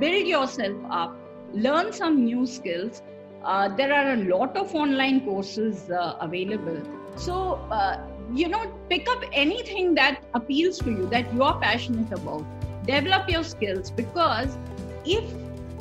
build 0.00 0.26
yourself 0.26 0.76
up, 0.90 1.16
learn 1.52 1.92
some 1.92 2.24
new 2.24 2.46
skills. 2.46 3.02
Uh, 3.44 3.68
there 3.68 3.94
are 3.94 4.14
a 4.14 4.16
lot 4.24 4.56
of 4.56 4.74
online 4.74 5.24
courses 5.24 5.88
uh, 5.90 6.16
available. 6.20 6.82
So 7.16 7.54
uh, 7.70 8.06
you 8.32 8.48
know 8.48 8.74
pick 8.90 9.08
up 9.08 9.24
anything 9.32 9.94
that 9.94 10.22
appeals 10.34 10.78
to 10.78 10.90
you 10.90 11.06
that 11.06 11.32
you 11.32 11.42
are 11.42 11.58
passionate 11.60 12.12
about 12.12 12.44
develop 12.88 13.28
your 13.30 13.42
skills 13.42 13.90
because 13.90 14.56
if 15.16 15.24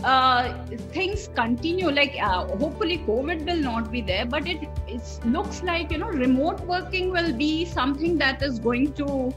uh, 0.04 0.54
things 0.94 1.30
continue 1.36 1.90
like 1.90 2.16
uh, 2.22 2.46
hopefully 2.63 2.98
covid 3.08 3.46
will 3.46 3.63
not 3.70 3.92
be 3.92 4.02
there 4.02 4.26
but 4.26 4.48
it 4.48 4.68
it 4.88 5.02
looks 5.26 5.63
like 5.63 5.92
you 5.92 5.98
know 5.98 6.10
remote 6.26 6.60
working 6.62 7.12
will 7.12 7.34
be 7.34 7.66
something 7.66 8.18
that 8.18 8.44
is 8.44 8.60
going 8.60 8.94
to 8.94 9.34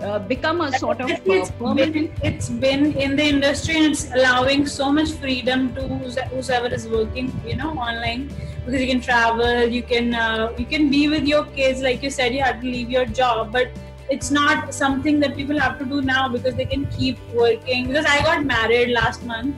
uh, 0.00 0.18
become 0.18 0.62
a 0.62 0.72
sort 0.78 1.00
of 1.00 1.10
it's 1.10 1.50
been, 1.50 2.12
it's 2.22 2.48
been 2.48 2.96
in 2.96 3.16
the 3.16 3.22
industry 3.22 3.76
and 3.76 3.86
it's 3.92 4.10
allowing 4.12 4.66
so 4.66 4.90
much 4.90 5.10
freedom 5.12 5.74
to 5.74 5.82
whoever 5.88 6.68
is 6.74 6.88
working 6.88 7.30
you 7.46 7.56
know 7.56 7.70
online. 7.72 8.30
Because 8.64 8.80
you 8.80 8.86
can 8.86 9.00
travel 9.00 9.64
you 9.64 9.82
can 9.82 10.14
uh, 10.14 10.52
you 10.58 10.64
can 10.64 10.90
be 10.90 11.08
with 11.08 11.26
your 11.26 11.44
kids 11.46 11.82
like 11.82 12.02
you 12.02 12.10
said 12.10 12.34
you 12.34 12.42
have 12.42 12.60
to 12.60 12.66
leave 12.66 12.90
your 12.90 13.04
job 13.04 13.52
but 13.52 13.68
it's 14.10 14.30
not 14.30 14.74
something 14.74 15.20
that 15.20 15.36
people 15.36 15.58
have 15.58 15.78
to 15.78 15.84
do 15.84 16.02
now 16.02 16.28
because 16.28 16.54
they 16.54 16.64
can 16.64 16.86
keep 16.86 17.18
working. 17.32 17.88
Because 17.88 18.06
i 18.06 18.22
got 18.22 18.44
married 18.44 18.90
last 18.90 19.22
month 19.24 19.54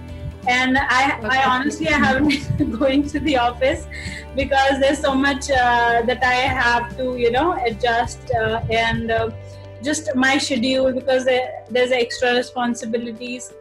and 0.49 0.77
i 0.77 1.03
i 1.31 1.45
honestly 1.45 1.89
i 1.89 1.99
haven't 2.05 2.59
been 2.59 2.71
going 2.79 3.07
to 3.07 3.21
the 3.21 3.37
office 3.37 3.87
because 4.35 4.81
there's 4.81 4.99
so 4.99 5.15
much 5.15 5.49
uh, 5.53 6.03
that 6.03 6.21
i 6.25 6.35
have 6.35 6.97
to 6.97 7.17
you 7.17 7.31
know 7.31 7.53
adjust 7.65 8.33
uh, 8.35 8.61
and 8.69 9.13
uh, 9.13 9.31
just 9.83 10.15
my 10.15 10.39
schedule 10.39 10.93
because 10.93 11.25
there, 11.25 11.65
there's 11.71 11.93
extra 11.93 12.35
responsibilities. 12.35 13.53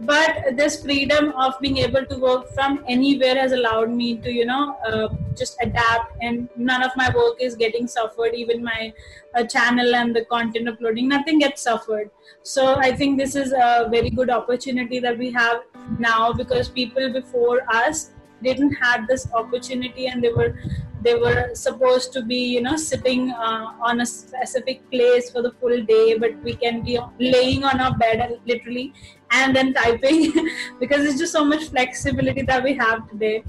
But 0.00 0.56
this 0.56 0.82
freedom 0.82 1.32
of 1.32 1.58
being 1.60 1.78
able 1.78 2.06
to 2.06 2.18
work 2.18 2.50
from 2.50 2.84
anywhere 2.88 3.36
has 3.36 3.52
allowed 3.52 3.90
me 3.90 4.16
to 4.18 4.30
you 4.30 4.46
know 4.46 4.76
uh, 4.86 5.08
just 5.38 5.56
adapt 5.62 6.16
and 6.20 6.48
none 6.56 6.82
of 6.82 6.90
my 6.96 7.10
work 7.14 7.36
is 7.40 7.54
getting 7.54 7.86
suffered. 7.86 8.34
Even 8.34 8.62
my 8.62 8.92
uh, 9.34 9.44
channel 9.44 9.94
and 9.94 10.14
the 10.14 10.24
content 10.26 10.68
uploading 10.68 11.08
nothing 11.08 11.38
gets 11.38 11.62
suffered. 11.62 12.10
So 12.42 12.76
i 12.76 12.90
think 12.98 13.18
this 13.18 13.34
is 13.34 13.52
a 13.52 13.88
very 13.90 14.10
good 14.10 14.30
opportunity 14.30 15.00
that 15.00 15.18
we 15.18 15.30
have 15.32 15.62
now 15.98 16.32
because 16.32 16.68
people 16.68 17.12
before 17.12 17.60
us 17.72 18.10
didn't 18.42 18.72
had 18.72 19.06
this 19.08 19.26
opportunity 19.32 20.06
and 20.06 20.22
they 20.22 20.32
were 20.32 20.54
they 21.02 21.14
were 21.14 21.50
supposed 21.54 22.12
to 22.12 22.22
be 22.22 22.38
you 22.54 22.60
know 22.60 22.76
sitting 22.76 23.30
uh, 23.30 23.66
on 23.80 24.00
a 24.00 24.06
specific 24.06 24.88
place 24.90 25.30
for 25.30 25.42
the 25.42 25.52
full 25.60 25.82
day 25.84 26.18
but 26.18 26.36
we 26.42 26.54
can 26.54 26.82
be 26.82 26.98
laying 27.18 27.64
on 27.64 27.80
our 27.80 27.96
bed 27.98 28.40
literally 28.46 28.92
and 29.30 29.54
then 29.54 29.72
typing 29.74 30.32
because 30.80 31.04
it's 31.04 31.18
just 31.18 31.32
so 31.32 31.44
much 31.44 31.64
flexibility 31.68 32.42
that 32.42 32.62
we 32.62 32.74
have 32.74 33.08
today 33.10 33.42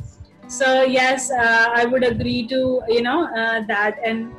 so 0.50 0.84
yes 0.84 1.32
uh, 1.32 1.68
i 1.80 1.86
would 1.86 2.04
agree 2.04 2.46
to 2.48 2.82
you 2.90 3.02
know 3.02 3.26
uh, 3.26 3.62
that. 3.68 3.98
And 4.04 4.34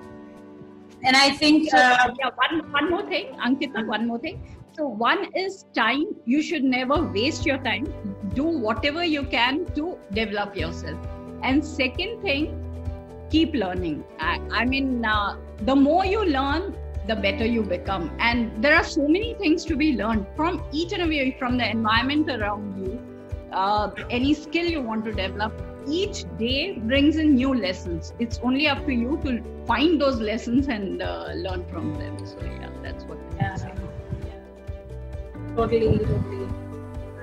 and 1.05 1.17
i 1.17 1.31
think 1.31 1.73
uh, 1.73 2.11
yeah 2.21 2.31
one 2.45 2.57
one 2.79 2.91
more 2.91 3.05
thing 3.13 3.29
ankita 3.47 3.87
one 3.87 4.07
more 4.07 4.19
thing. 4.19 4.41
So 4.77 4.87
one 4.87 5.27
is 5.35 5.65
time. 5.75 6.05
You 6.25 6.41
should 6.43 6.65
never 6.65 7.03
waste 7.15 7.45
your 7.45 7.59
time. 7.59 7.87
Do 8.35 8.45
whatever 8.45 9.05
you 9.05 9.25
can 9.25 9.67
to 9.75 9.99
develop 10.13 10.57
yourself. 10.57 10.99
And 11.43 11.65
second 11.65 12.23
thing 12.23 12.45
keep 13.31 13.53
learning. 13.55 14.05
I, 14.19 14.41
I 14.51 14.65
mean 14.65 15.05
uh, 15.05 15.37
the 15.63 15.75
more 15.75 16.05
you 16.05 16.25
learn 16.25 16.77
the 17.07 17.17
better 17.17 17.45
you 17.45 17.63
become. 17.63 18.11
And 18.19 18.63
there 18.63 18.75
are 18.77 18.85
so 18.85 19.07
many 19.09 19.35
things 19.35 19.65
to 19.67 19.77
be 19.77 19.97
learned 19.97 20.27
from 20.37 20.63
each 20.73 20.93
and 20.93 21.03
every 21.03 21.37
from 21.39 21.59
the 21.59 21.69
environment 21.69 22.31
around 22.31 22.79
you, 22.79 23.01
uh, 23.53 23.91
any 24.09 24.35
skill 24.35 24.67
you 24.67 24.81
want 24.81 25.05
to 25.07 25.13
develop. 25.13 25.53
Each 25.87 26.25
day 26.39 26.79
brings 26.79 27.17
in 27.17 27.35
new 27.35 27.55
lessons. 27.55 28.13
It's 28.19 28.39
only 28.43 28.69
up 28.69 28.85
to 28.87 28.93
you 28.93 29.21
to 29.25 29.43
find 29.67 30.01
those 30.01 30.21
lessons 30.21 30.69
and 30.69 31.03
uh, 31.03 31.31
learn 31.35 31.65
from 31.67 31.95
them. 31.95 32.27
So 32.27 32.37
yeah, 32.43 32.71
that's 32.83 33.05
what. 33.05 33.19
Yeah. 33.37 33.57
Totally, 35.57 35.99
totally. 35.99 36.49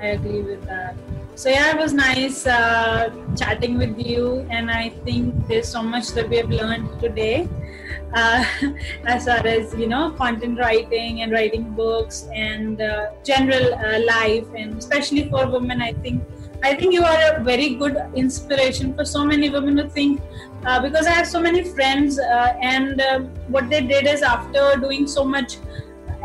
I 0.01 0.07
agree 0.07 0.41
with 0.41 0.63
that. 0.65 0.95
So 1.35 1.49
yeah, 1.49 1.71
it 1.71 1.77
was 1.77 1.93
nice 1.93 2.47
uh, 2.47 3.09
chatting 3.35 3.77
with 3.77 3.97
you, 3.99 4.45
and 4.49 4.71
I 4.71 4.89
think 5.05 5.47
there's 5.47 5.67
so 5.67 5.83
much 5.83 6.09
that 6.09 6.29
we 6.29 6.37
have 6.37 6.49
learned 6.49 6.99
today, 6.99 7.47
uh, 8.13 8.43
as 9.05 9.25
far 9.25 9.45
as 9.45 9.73
you 9.75 9.87
know, 9.87 10.11
content 10.11 10.59
writing 10.59 11.21
and 11.21 11.31
writing 11.31 11.69
books 11.71 12.27
and 12.33 12.81
uh, 12.81 13.11
general 13.23 13.73
uh, 13.75 13.99
life, 14.05 14.45
and 14.55 14.77
especially 14.77 15.29
for 15.29 15.47
women, 15.47 15.81
I 15.81 15.93
think. 15.93 16.23
I 16.63 16.73
think 16.75 16.93
you 16.93 17.03
are 17.03 17.35
a 17.35 17.43
very 17.43 17.75
good 17.75 17.97
inspiration 18.15 18.93
for 18.95 19.05
so 19.05 19.23
many 19.23 19.49
women 19.49 19.75
to 19.77 19.89
think 19.89 20.21
uh, 20.65 20.81
because 20.81 21.05
I 21.05 21.11
have 21.11 21.27
so 21.27 21.39
many 21.39 21.63
friends, 21.63 22.19
uh, 22.19 22.57
and 22.61 23.01
what 23.47 23.69
they 23.69 23.81
did 23.81 24.07
is 24.07 24.21
after 24.21 24.75
doing 24.79 25.07
so 25.07 25.23
much 25.23 25.57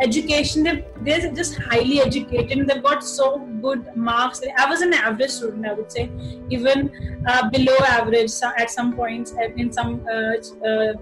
education 0.01 0.63
they 0.63 0.85
they're 1.03 1.31
just 1.33 1.57
highly 1.57 2.01
educated 2.01 2.67
they've 2.67 2.83
got 2.83 3.05
so 3.05 3.39
good 3.61 3.85
marks. 3.95 4.41
I 4.57 4.69
was 4.69 4.81
an 4.81 4.95
average 4.95 5.31
student 5.31 5.67
i 5.67 5.73
would 5.73 5.91
say 5.93 6.11
even 6.51 6.91
uh, 7.27 7.51
below 7.51 7.77
average 7.87 8.33
at 8.59 8.71
some 8.71 8.95
points 8.95 9.35
in 9.57 9.73
some 9.73 10.05
uh, 10.13 10.69
uh, 10.69 10.95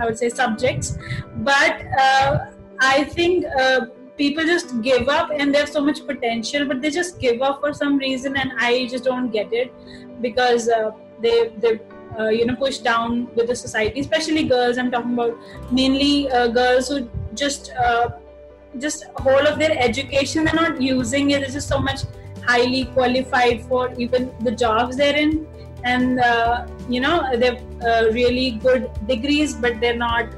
i 0.00 0.04
would 0.04 0.18
say 0.18 0.28
subjects. 0.28 0.98
But 1.36 1.82
uh, 1.98 2.46
i 2.80 3.04
think 3.04 3.44
uh, 3.58 3.86
people 4.16 4.44
just 4.44 4.80
give 4.82 5.08
up 5.08 5.30
and 5.30 5.54
there's 5.54 5.72
so 5.72 5.80
much 5.80 6.06
potential 6.06 6.64
but 6.66 6.80
they 6.80 6.90
just 6.90 7.18
give 7.20 7.42
up 7.42 7.60
for 7.60 7.72
some 7.72 7.98
reason 7.98 8.36
and 8.36 8.52
i 8.58 8.86
just 8.86 9.04
don't 9.04 9.30
get 9.30 9.52
it 9.52 9.72
because 10.20 10.68
uh, 10.68 10.90
they 11.20 11.48
they 11.58 11.78
uh, 12.18 12.28
you 12.28 12.46
know 12.46 12.56
push 12.56 12.78
down 12.78 13.28
with 13.34 13.48
the 13.48 13.56
society 13.56 14.00
especially 14.00 14.44
girls. 14.44 14.78
I'm 14.78 14.90
talking 14.90 15.14
about 15.14 15.36
mainly 15.70 16.30
uh, 16.30 16.48
girls 16.48 16.88
who 16.88 17.08
just 17.34 17.72
uh, 17.72 18.10
just 18.78 19.04
whole 19.16 19.46
of 19.46 19.58
their 19.58 19.78
education 19.78 20.44
they're 20.44 20.54
not 20.54 20.80
using 20.80 21.30
it. 21.30 21.42
It's 21.42 21.52
just 21.52 21.68
so 21.68 21.78
much 21.78 22.00
highly 22.44 22.84
qualified 22.86 23.62
for 23.62 23.92
even 23.94 24.32
the 24.40 24.52
jobs 24.52 24.96
they're 24.96 25.16
in. 25.16 25.46
And 25.84 26.20
uh, 26.20 26.66
you 26.88 27.00
know 27.00 27.36
they've 27.36 27.60
uh, 27.82 28.10
really 28.12 28.52
good 28.52 28.90
degrees 29.06 29.54
but 29.54 29.80
they're 29.80 29.96
not 29.96 30.28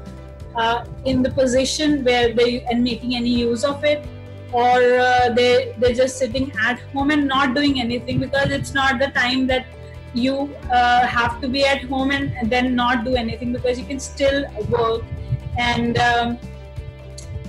uh, 0.55 0.85
in 1.05 1.21
the 1.21 1.31
position 1.31 2.03
where 2.03 2.33
they 2.33 2.61
and 2.63 2.83
making 2.83 3.15
any 3.15 3.29
use 3.29 3.63
of 3.63 3.83
it 3.83 4.05
or 4.51 4.77
uh, 4.99 5.29
they 5.29 5.75
they're 5.77 5.93
just 5.93 6.17
sitting 6.17 6.51
at 6.61 6.79
home 6.93 7.11
and 7.11 7.27
not 7.27 7.53
doing 7.55 7.79
anything 7.79 8.19
because 8.19 8.49
it's 8.49 8.73
not 8.73 8.99
the 8.99 9.07
time 9.09 9.45
that 9.47 9.65
you 10.13 10.55
uh, 10.71 11.05
have 11.05 11.39
to 11.39 11.47
be 11.47 11.63
at 11.63 11.83
home 11.83 12.11
and, 12.11 12.49
then 12.49 12.75
not 12.75 13.05
do 13.05 13.15
anything 13.15 13.53
because 13.53 13.77
you 13.77 13.85
can 13.85 13.99
still 13.99 14.43
work 14.69 15.03
and 15.57 15.99
um, 15.99 16.39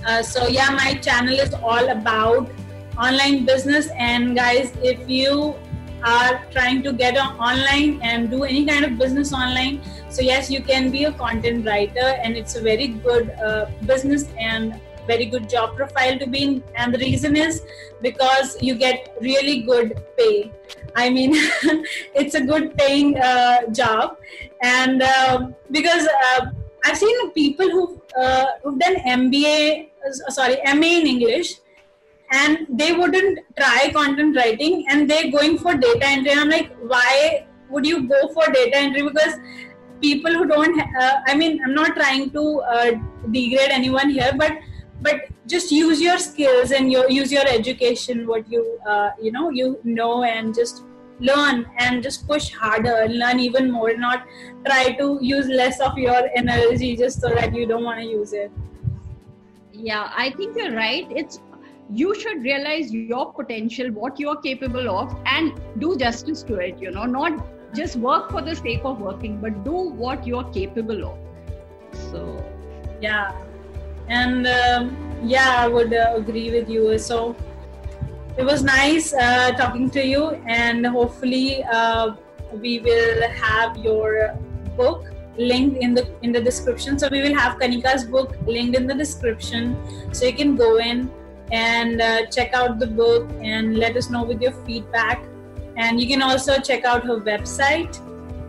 uh, 0.05 0.23
so 0.23 0.47
yeah, 0.47 0.69
my 0.71 0.95
channel 0.95 1.33
is 1.33 1.53
all 1.53 1.89
about 1.89 2.49
online 2.97 3.45
business. 3.45 3.89
And 3.97 4.35
guys, 4.35 4.73
if 4.81 5.07
you 5.07 5.55
are 6.03 6.43
trying 6.51 6.81
to 6.83 6.93
get 6.93 7.17
online 7.17 8.01
and 8.01 8.29
do 8.29 8.43
any 8.43 8.65
kind 8.65 8.83
of 8.85 8.97
business 8.97 9.31
online, 9.33 9.81
so 10.11 10.21
yes, 10.21 10.49
you 10.49 10.61
can 10.61 10.91
be 10.91 11.05
a 11.05 11.11
content 11.11 11.65
writer, 11.65 12.07
and 12.23 12.35
it's 12.35 12.55
a 12.55 12.61
very 12.61 12.87
good 12.87 13.31
uh, 13.31 13.65
business 13.85 14.25
and 14.37 14.79
very 15.07 15.25
good 15.25 15.49
job 15.49 15.75
profile 15.75 16.19
to 16.19 16.27
be 16.27 16.43
in. 16.43 16.63
And 16.75 16.93
the 16.93 16.99
reason 16.99 17.35
is 17.35 17.63
because 18.01 18.61
you 18.61 18.75
get 18.75 19.15
really 19.21 19.61
good 19.61 20.01
pay. 20.17 20.51
I 20.95 21.09
mean, 21.09 21.31
it's 22.15 22.35
a 22.35 22.41
good 22.41 22.77
paying 22.77 23.17
uh, 23.17 23.67
job, 23.71 24.17
and 24.61 25.01
uh, 25.01 25.47
because 25.71 26.07
I've 26.85 26.97
seen 26.97 27.31
people 27.31 27.69
who 27.69 28.01
uh, 28.17 28.45
who've 28.63 28.79
done 28.79 28.95
MBA 28.95 29.89
uh, 30.05 30.31
sorry 30.31 30.57
MA 30.65 30.99
in 31.01 31.07
English 31.07 31.55
and 32.31 32.65
they 32.69 32.91
wouldn't 32.93 33.39
try 33.57 33.91
content 33.93 34.35
writing 34.35 34.85
and 34.89 35.09
they're 35.09 35.31
going 35.31 35.57
for 35.57 35.75
data 35.75 36.05
entry 36.05 36.31
i'm 36.31 36.49
like 36.49 36.71
why 36.93 37.45
would 37.69 37.85
you 37.85 38.07
go 38.07 38.27
for 38.33 38.45
data 38.53 38.77
entry 38.77 39.01
because 39.01 39.35
people 40.01 40.33
who 40.33 40.47
don't 40.47 40.79
uh, 40.81 41.15
i 41.27 41.35
mean 41.35 41.59
i'm 41.63 41.73
not 41.73 41.95
trying 41.95 42.29
to 42.31 42.43
uh, 42.75 42.91
degrade 43.31 43.71
anyone 43.79 44.09
here 44.09 44.31
but 44.37 44.53
but 45.01 45.21
just 45.47 45.71
use 45.71 46.01
your 46.01 46.17
skills 46.17 46.71
and 46.71 46.91
your 46.91 47.09
use 47.09 47.31
your 47.31 47.47
education 47.47 48.27
what 48.27 48.49
you 48.51 48.63
uh, 48.85 49.09
you 49.21 49.31
know 49.31 49.49
you 49.49 49.79
know 49.83 50.23
and 50.23 50.55
just 50.55 50.83
learn 51.19 51.65
and 51.77 52.01
just 52.03 52.27
push 52.27 52.49
harder 52.51 53.07
learn 53.09 53.39
even 53.39 53.69
more 53.71 53.95
not 53.95 54.25
try 54.65 54.91
to 55.01 55.19
use 55.21 55.47
less 55.47 55.79
of 55.79 55.97
your 55.97 56.21
energy 56.35 56.95
just 56.95 57.21
so 57.21 57.29
that 57.29 57.55
you 57.55 57.65
don't 57.67 57.83
want 57.83 57.99
to 57.99 58.05
use 58.05 58.33
it. 58.33 58.51
Yeah 59.71 60.11
i 60.15 60.29
think 60.31 60.57
you're 60.57 60.75
right. 60.75 61.07
It's 61.11 61.39
you 61.93 62.13
should 62.15 62.43
realize 62.43 62.91
your 62.93 63.33
potential 63.33 63.89
what 63.91 64.19
you're 64.19 64.41
capable 64.41 64.89
of 64.89 65.15
and 65.25 65.59
do 65.79 65.95
justice 65.97 66.43
to 66.43 66.55
it 66.55 66.79
you 66.79 66.91
know 66.91 67.05
not 67.05 67.33
just 67.75 67.95
work 67.95 68.31
for 68.31 68.41
the 68.41 68.55
sake 68.55 68.81
of 68.83 68.99
working 68.99 69.39
but 69.39 69.63
do 69.63 69.71
what 69.71 70.25
you're 70.25 70.49
capable 70.51 71.05
of. 71.05 71.17
So 72.11 72.43
yeah. 73.01 73.31
And 74.07 74.47
um, 74.47 75.11
yeah 75.23 75.55
i 75.57 75.67
would 75.67 75.93
uh, 75.93 76.13
agree 76.15 76.51
with 76.51 76.69
you. 76.69 76.97
So 76.97 77.35
it 78.37 78.43
was 78.43 78.63
nice 78.63 79.13
uh, 79.13 79.51
talking 79.51 79.89
to 79.91 80.05
you 80.05 80.29
and 80.47 80.85
hopefully 80.85 81.63
uh, 81.63 82.15
we 82.53 82.79
will 82.79 83.29
have 83.29 83.77
your 83.77 84.37
book 84.75 85.05
linked 85.37 85.77
in 85.77 85.93
the 85.93 86.07
in 86.21 86.31
the 86.31 86.41
description. 86.41 86.99
So 86.99 87.07
we 87.11 87.21
will 87.21 87.35
have 87.35 87.57
kanika's 87.59 88.05
book 88.05 88.35
linked 88.45 88.77
in 88.77 88.87
the 88.87 88.95
description. 88.95 89.77
So 90.13 90.25
you 90.25 90.33
can 90.33 90.55
go 90.55 90.77
in 90.77 91.11
and 91.51 92.01
uh, 92.01 92.25
check 92.27 92.53
out 92.53 92.79
the 92.79 92.87
book 92.87 93.29
and 93.41 93.77
let 93.77 93.97
us 93.97 94.09
know 94.09 94.23
with 94.23 94.41
your 94.41 94.53
feedback 94.65 95.23
and 95.77 95.99
you 95.99 96.07
can 96.07 96.21
also 96.21 96.59
check 96.59 96.83
out 96.85 97.03
her 97.05 97.19
website. 97.19 97.99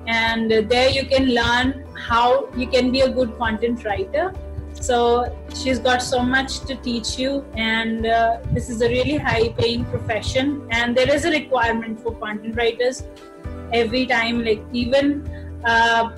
And 0.06 0.50
there 0.50 0.90
you 0.90 1.06
can 1.06 1.28
learn 1.28 1.84
how 1.96 2.48
you 2.56 2.66
can 2.66 2.90
be 2.90 3.02
a 3.02 3.08
good 3.08 3.36
content 3.38 3.84
writer. 3.84 4.32
So 4.72 5.36
she's 5.54 5.78
got 5.78 6.02
so 6.02 6.22
much 6.22 6.60
to 6.60 6.74
teach 6.74 7.18
you. 7.18 7.44
And 7.54 8.06
uh, 8.06 8.38
this 8.52 8.68
is 8.68 8.82
a 8.82 8.88
really 8.88 9.16
high 9.16 9.50
paying 9.50 9.84
profession. 9.84 10.66
And 10.70 10.96
there 10.96 11.08
is 11.08 11.24
a 11.24 11.30
requirement 11.30 12.00
for 12.00 12.14
content 12.16 12.56
writers 12.56 13.04
every 13.72 14.06
time. 14.06 14.44
Like 14.44 14.62
even 14.72 15.60
uh, 15.64 16.16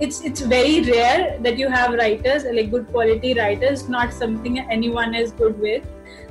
it's 0.00 0.20
it's 0.22 0.40
very 0.40 0.82
rare 0.82 1.38
that 1.40 1.58
you 1.58 1.68
have 1.68 1.92
writers 1.94 2.44
like 2.44 2.70
good 2.70 2.86
quality 2.88 3.34
writers 3.34 3.88
not 3.88 4.12
something 4.12 4.58
anyone 4.76 5.14
is 5.14 5.32
good 5.32 5.58
with 5.60 5.84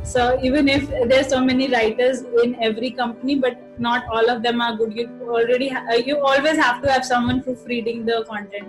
so 0.03 0.39
even 0.41 0.67
if 0.67 0.89
there's 1.07 1.27
so 1.27 1.39
many 1.39 1.67
writers 1.71 2.21
in 2.43 2.55
every 2.61 2.91
company 2.91 3.35
but 3.35 3.57
not 3.79 4.03
all 4.11 4.29
of 4.29 4.41
them 4.41 4.61
are 4.61 4.75
good 4.75 4.93
you 4.95 5.07
already 5.29 5.69
ha- 5.69 5.85
uh, 5.91 5.95
you 5.95 6.19
always 6.19 6.57
have 6.57 6.81
to 6.81 6.91
have 6.91 7.05
someone 7.05 7.43
proofreading 7.43 8.05
the 8.05 8.25
content 8.27 8.67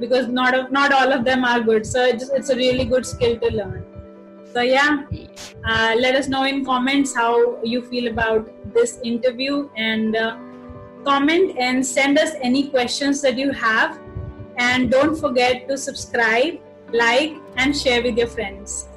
because 0.00 0.28
not 0.28 0.54
of, 0.54 0.70
not 0.70 0.92
all 0.92 1.12
of 1.12 1.24
them 1.24 1.44
are 1.44 1.60
good. 1.60 1.86
So 1.86 2.04
it's, 2.04 2.28
it's 2.30 2.50
a 2.50 2.56
really 2.56 2.84
good 2.84 3.04
skill 3.06 3.38
to 3.38 3.50
learn. 3.50 3.84
So 4.52 4.62
yeah. 4.62 5.04
Uh, 5.64 5.94
let 5.98 6.14
us 6.14 6.28
know 6.28 6.44
in 6.44 6.64
comments 6.64 7.14
how 7.14 7.62
you 7.62 7.82
feel 7.82 8.08
about 8.08 8.50
this 8.72 8.98
interview 9.02 9.68
and 9.76 10.16
uh, 10.16 10.36
comment 11.04 11.56
and 11.58 11.84
send 11.84 12.18
us 12.18 12.32
any 12.40 12.68
questions 12.68 13.20
that 13.22 13.36
you 13.36 13.52
have. 13.52 13.98
And 14.56 14.90
don't 14.90 15.14
forget 15.14 15.68
to 15.68 15.76
subscribe, 15.76 16.58
like, 16.92 17.36
and 17.56 17.76
share 17.76 18.02
with 18.02 18.16
your 18.16 18.26
friends. 18.26 18.88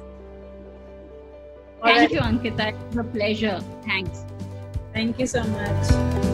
All 1.82 1.92
Thank 1.92 2.12
right. 2.12 2.42
you, 2.42 2.50
Ankita. 2.50 2.74
It's 2.86 2.96
a 2.96 3.02
pleasure. 3.02 3.60
Thanks. 3.84 4.24
Thank 4.92 5.18
you 5.18 5.26
so 5.26 5.42
much. 5.42 6.31